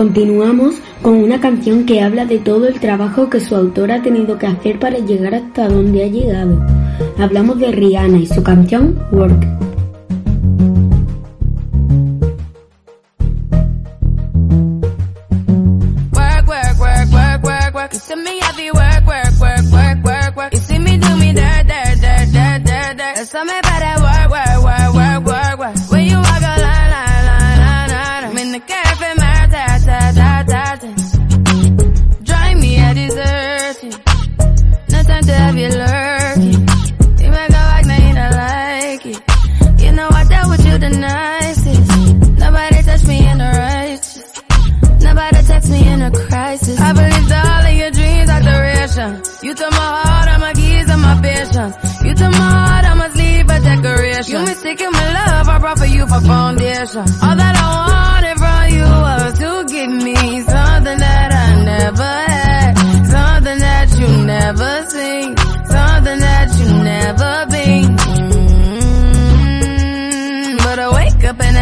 Continuamos 0.00 0.76
con 1.02 1.16
una 1.16 1.42
canción 1.42 1.84
que 1.84 2.00
habla 2.00 2.24
de 2.24 2.38
todo 2.38 2.66
el 2.66 2.80
trabajo 2.80 3.28
que 3.28 3.38
su 3.38 3.54
autor 3.54 3.92
ha 3.92 4.00
tenido 4.00 4.38
que 4.38 4.46
hacer 4.46 4.78
para 4.78 4.96
llegar 4.96 5.34
hasta 5.34 5.68
donde 5.68 6.02
ha 6.02 6.06
llegado. 6.06 6.58
Hablamos 7.18 7.58
de 7.58 7.70
Rihanna 7.70 8.16
y 8.16 8.26
su 8.26 8.42
canción 8.42 8.98
Work. 9.12 9.69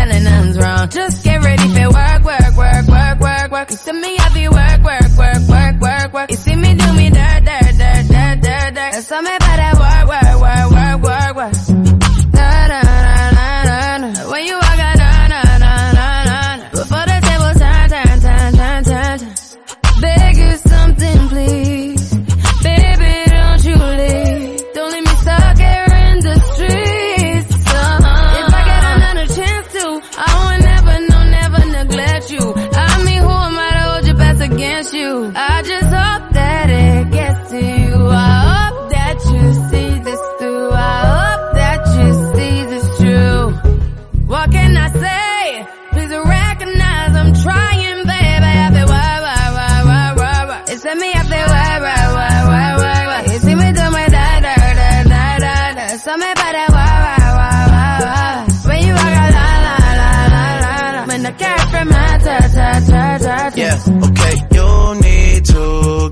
nothing's 0.07 0.59
wrong. 0.59 0.89
Just 0.89 1.25
get 1.25 1.43
ready. 1.43 1.58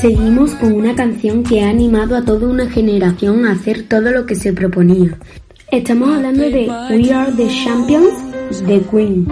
Seguimos 0.00 0.54
con 0.54 0.72
una 0.74 0.94
canción 0.94 1.42
que 1.42 1.64
ha 1.64 1.70
animado 1.70 2.16
a 2.16 2.24
toda 2.24 2.46
una 2.46 2.70
generación 2.70 3.44
a 3.44 3.52
hacer 3.52 3.88
todo 3.88 4.12
lo 4.12 4.24
que 4.24 4.36
se 4.36 4.52
proponía. 4.52 5.18
Estamos 5.72 6.14
hablando 6.14 6.44
de 6.44 6.70
We 6.90 7.12
Are 7.12 7.32
the 7.32 7.48
Champions 7.48 8.64
de 8.64 8.80
Queen. 8.82 9.26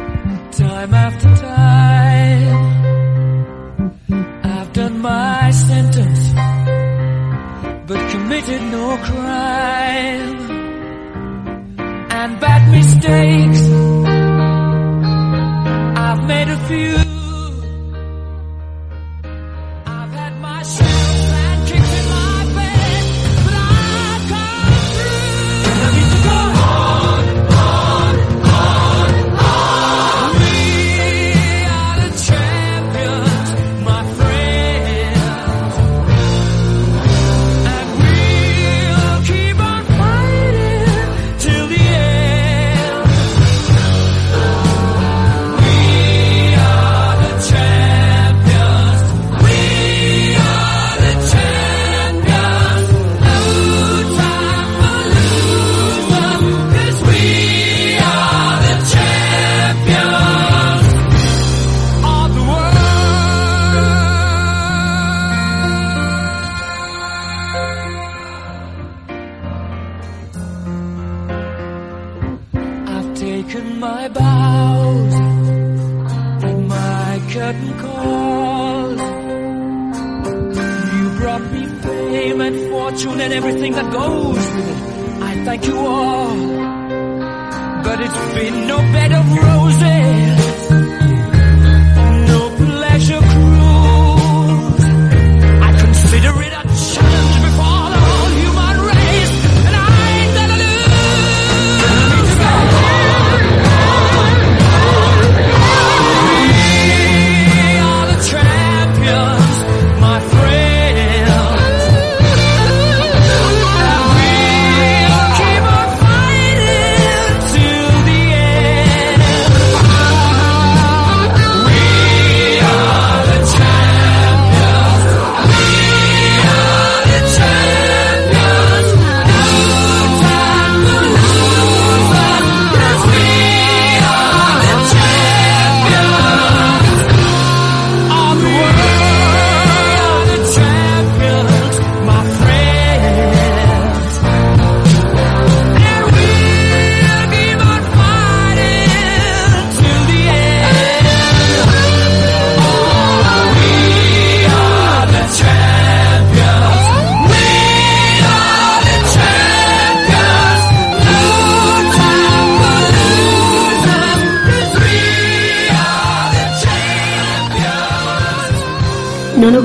but 7.87 8.11
committed 8.11 8.63
no 8.63 8.97
crime. 8.97 10.37
And 12.11 12.41
bad 12.41 12.73
mistakes. 12.73 13.63
I've 15.99 16.27
made 16.27 16.49
a 16.49 16.59
few 16.67 17.16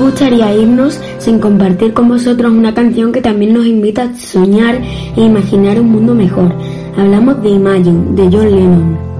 gustaría 0.02 0.54
irnos 0.54 1.00
sin 1.18 1.38
compartir 1.38 1.94
con 1.94 2.08
vosotros 2.08 2.52
una 2.52 2.74
canción 2.74 3.12
que 3.12 3.22
también 3.22 3.54
nos 3.54 3.66
invita 3.66 4.02
a 4.02 4.14
soñar 4.14 4.80
e 5.16 5.20
imaginar 5.20 5.80
un 5.80 5.90
mundo 5.90 6.14
mejor. 6.14 6.52
Hablamos 6.96 7.42
de 7.42 7.50
Imagine, 7.50 8.14
de 8.14 8.36
John 8.36 8.50
Lennon. 8.50 9.11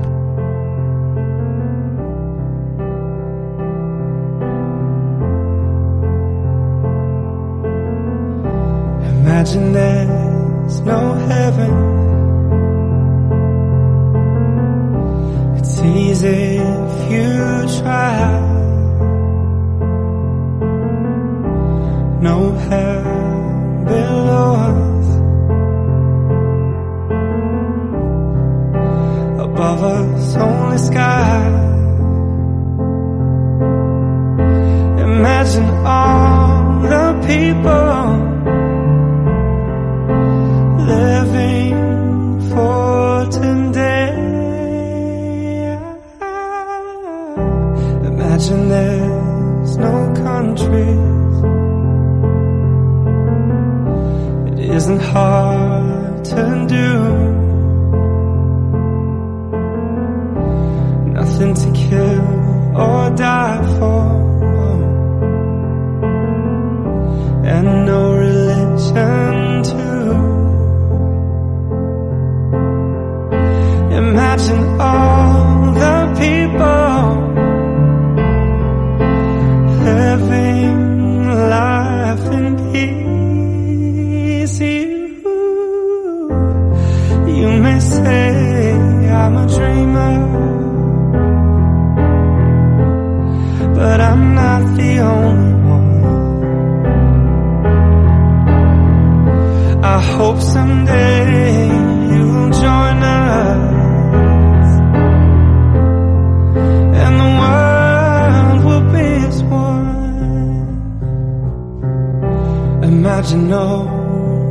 Marginal 113.33 113.87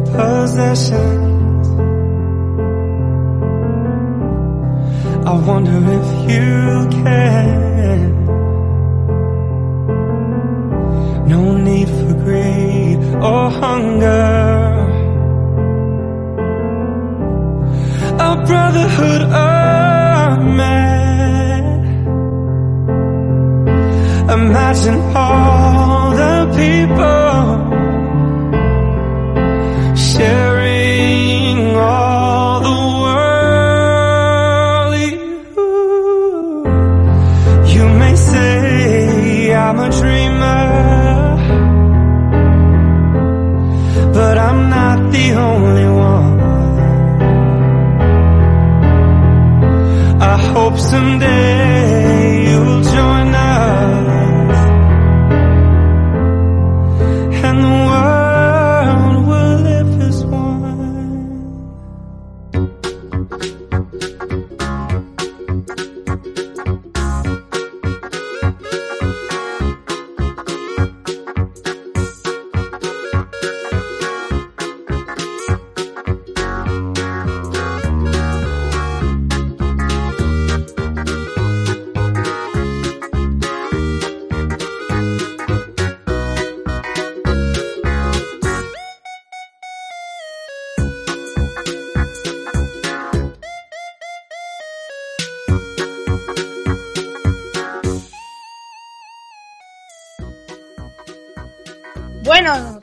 possessions. 0.06 1.68
I 5.26 5.34
wonder 5.48 5.78
if 6.00 6.08
you 6.32 7.04
can. 7.04 8.26
No 11.28 11.58
need 11.58 11.90
for 11.90 12.14
greed 12.24 13.00
or 13.24 13.50
hunger. 13.50 14.21
I'm 39.72 39.80
a 39.80 39.90
dreamer, 39.90 40.64
but 44.14 44.38
I'm 44.38 44.70
not 44.70 45.12
the 45.14 45.32
only 45.32 45.86
one. 45.86 46.40
I 50.22 50.38
hope 50.54 50.78
someday 50.78 51.71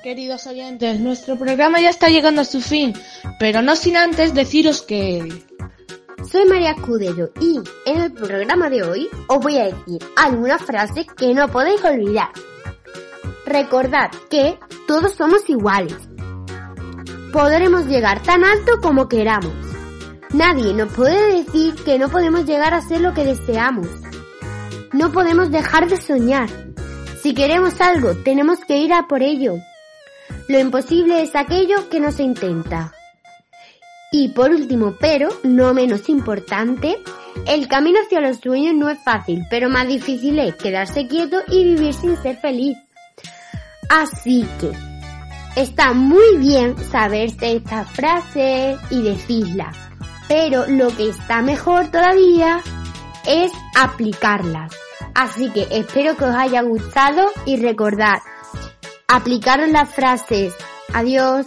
queridos 0.09 0.47
oyentes, 0.47 0.99
nuestro 1.01 1.37
programa 1.37 1.83
ya 1.83 1.91
está 1.91 2.09
llegando 2.09 2.41
a 2.41 2.47
su 2.47 2.63
fin, 2.63 2.95
pero 3.39 3.61
no 3.61 3.77
sin 3.77 3.95
antes 3.95 4.33
deciros 4.33 4.81
que... 4.81 5.45
Soy 6.33 6.47
María 6.47 6.71
Escudero 6.71 7.29
y 7.39 7.61
en 7.85 8.01
el 8.01 8.13
programa 8.15 8.71
de 8.71 8.85
hoy 8.85 9.11
os 9.27 9.39
voy 9.39 9.59
a 9.59 9.65
decir 9.65 10.03
algunas 10.17 10.63
frases 10.63 11.05
que 11.15 11.35
no 11.35 11.49
podéis 11.49 11.85
olvidar. 11.85 12.31
Recordad 13.45 14.11
que 14.31 14.59
todos 14.87 15.13
somos 15.13 15.47
iguales. 15.51 15.99
Podremos 17.31 17.85
llegar 17.85 18.23
tan 18.23 18.45
alto 18.45 18.81
como 18.81 19.11
queramos. 19.11 19.53
Nadie 20.31 20.73
nos 20.73 20.91
puede 20.91 21.45
decir 21.45 21.75
que 21.85 21.99
no 21.99 22.09
podemos 22.09 22.47
llegar 22.47 22.73
a 22.73 22.81
ser 22.81 23.03
lo 23.03 23.13
que 23.13 23.25
deseamos. 23.27 23.89
No 24.95 25.13
podemos 25.13 25.51
dejar 25.51 25.87
de 25.87 25.99
soñar. 25.99 26.49
Si 27.23 27.35
queremos 27.35 27.79
algo, 27.83 28.17
tenemos 28.17 28.59
que 28.61 28.79
ir 28.79 28.95
a 28.95 29.07
por 29.07 29.23
ello. 29.23 29.59
Lo 30.49 30.59
imposible 30.59 31.23
es 31.23 31.37
aquello 31.37 31.89
que 31.91 32.01
no 32.01 32.11
se 32.11 32.23
intenta. 32.23 32.93
Y 34.11 34.29
por 34.29 34.51
último, 34.51 34.97
pero 34.99 35.29
no 35.43 35.75
menos 35.75 36.09
importante, 36.09 36.97
el 37.47 37.69
camino 37.69 37.99
hacia 38.01 38.21
los 38.21 38.39
sueños 38.39 38.75
no 38.75 38.89
es 38.89 38.99
fácil, 39.05 39.45
pero 39.51 39.69
más 39.69 39.87
difícil 39.87 40.39
es 40.39 40.55
quedarse 40.55 41.07
quieto 41.07 41.41
y 41.49 41.65
vivir 41.65 41.93
sin 41.93 42.17
ser 42.17 42.39
feliz. 42.39 42.79
Así 43.91 44.47
que 44.59 44.73
está 45.55 45.93
muy 45.93 46.39
bien 46.39 46.77
saberse 46.79 47.57
esta 47.57 47.85
frase 47.85 48.79
y 48.89 49.03
decirla, 49.03 49.71
pero 50.29 50.67
lo 50.67 50.89
que 50.89 51.11
está 51.11 51.43
mejor 51.43 51.89
todavía 51.91 52.63
es 53.27 53.53
aplicarlas. 53.77 54.73
Así 55.15 55.51
que 55.51 55.67
espero 55.71 56.17
que 56.17 56.25
os 56.25 56.35
haya 56.35 56.63
gustado 56.63 57.31
y 57.45 57.61
recordad, 57.61 58.19
aplicar 59.09 59.67
las 59.69 59.89
frases. 59.95 60.55
Adiós. 60.93 61.47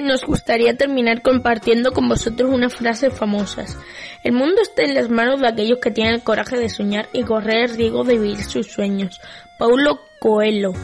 Nos 0.00 0.24
gustaría 0.24 0.76
terminar 0.76 1.20
compartiendo 1.22 1.90
con 1.92 2.08
vosotros 2.08 2.48
unas 2.52 2.72
frases 2.72 3.12
famosas. 3.12 3.76
El 4.22 4.32
mundo 4.32 4.62
está 4.62 4.84
en 4.84 4.94
las 4.94 5.10
manos 5.10 5.40
de 5.40 5.48
aquellos 5.48 5.80
que 5.80 5.90
tienen 5.90 6.14
el 6.14 6.22
coraje 6.22 6.56
de 6.56 6.68
soñar 6.68 7.08
y 7.12 7.24
correr 7.24 7.70
el 7.70 7.76
riesgo 7.76 8.04
de 8.04 8.16
vivir 8.16 8.44
sus 8.44 8.68
sueños. 8.68 9.20
Paulo 9.58 9.98
Coelho. 10.20 10.74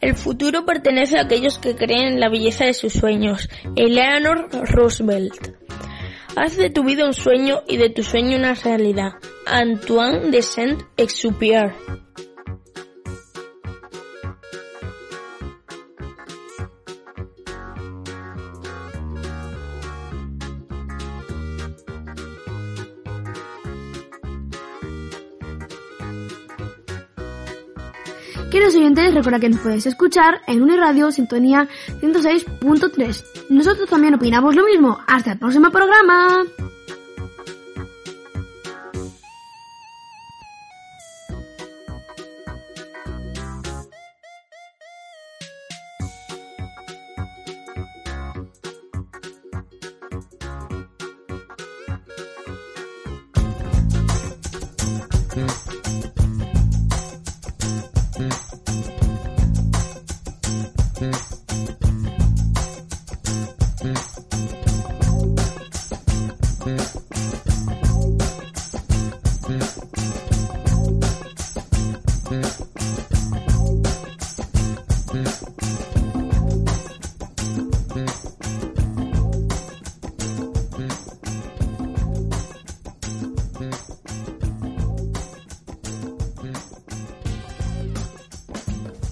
El 0.00 0.16
futuro 0.16 0.66
pertenece 0.66 1.16
a 1.16 1.22
aquellos 1.22 1.58
que 1.58 1.76
creen 1.76 2.14
en 2.14 2.20
la 2.20 2.28
belleza 2.28 2.64
de 2.64 2.74
sus 2.74 2.92
sueños. 2.92 3.48
Eleanor 3.76 4.48
Roosevelt. 4.50 5.54
Haz 6.34 6.56
de 6.56 6.70
tu 6.70 6.82
vida 6.82 7.06
un 7.06 7.14
sueño 7.14 7.62
y 7.68 7.76
de 7.76 7.90
tu 7.90 8.02
sueño 8.02 8.36
una 8.36 8.54
realidad. 8.54 9.12
Antoine 9.46 10.32
de 10.32 10.42
Saint-Exupéry. 10.42 12.05
Recuerda 29.16 29.40
que 29.40 29.48
nos 29.48 29.60
podéis 29.60 29.86
escuchar 29.86 30.40
en 30.46 30.62
Uniradio 30.62 31.10
Sintonía 31.10 31.68
106.3. 32.00 33.24
Nosotros 33.48 33.88
también 33.88 34.14
opinamos 34.14 34.54
lo 34.54 34.64
mismo. 34.64 34.98
Hasta 35.06 35.32
el 35.32 35.38
próximo 35.38 35.70
programa. 35.70 36.44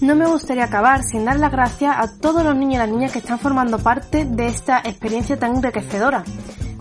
No 0.04 0.14
me 0.14 0.26
gustaría 0.26 0.64
acabar 0.64 1.02
sin 1.02 1.24
dar 1.24 1.38
las 1.38 1.50
gracias 1.50 1.96
a 1.96 2.18
todos 2.20 2.44
los 2.44 2.54
niños 2.54 2.74
y 2.74 2.76
las 2.76 2.90
niñas 2.90 3.10
que 3.10 3.20
están 3.20 3.38
formando 3.38 3.78
parte 3.78 4.26
de 4.26 4.48
esta 4.48 4.80
experiencia 4.80 5.38
tan 5.38 5.56
enriquecedora. 5.56 6.24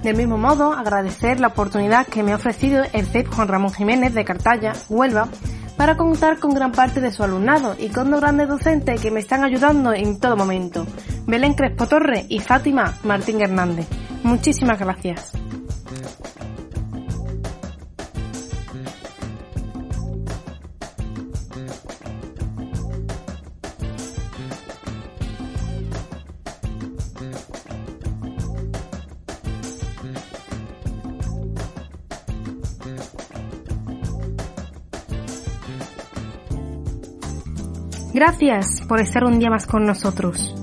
Del 0.03 0.17
mismo 0.17 0.38
modo, 0.38 0.74
agradecer 0.74 1.39
la 1.39 1.47
oportunidad 1.47 2.05
que 2.05 2.21
me 2.21 2.34
ha 2.34 2.36
ofrecido 2.36 2.84
el 2.91 3.05
CEP 3.05 3.34
Juan 3.34 3.47
Ramón 3.47 3.71
Jiménez 3.71 4.13
de 4.13 4.26
Cartaya, 4.26 4.74
Huelva, 4.89 5.30
para 5.78 5.95
contar 5.95 6.38
con 6.39 6.53
gran 6.53 6.74
parte 6.74 6.99
de 6.99 7.13
su 7.13 7.24
alumnado 7.24 7.78
y 7.80 7.88
con 7.88 8.11
dos 8.11 8.19
grandes 8.19 8.49
docentes 8.49 8.99
que 8.99 9.09
me 9.09 9.21
están 9.21 9.45
ayudando 9.45 9.93
en 9.93 10.19
todo 10.19 10.36
momento, 10.36 10.86
Belén 11.26 11.53
Crespo 11.53 11.88
Torre 11.88 12.26
y 12.28 12.39
Fátima 12.39 12.97
Martín 13.05 13.41
Hernández. 13.41 13.88
Muchísimas 14.24 14.78
gracias. 14.78 15.42
Gracias 38.26 38.82
por 38.88 39.01
estar 39.01 39.26
un 39.26 39.38
día 39.38 39.49
más 39.49 39.67
con 39.67 39.86
nosotros. 39.86 40.62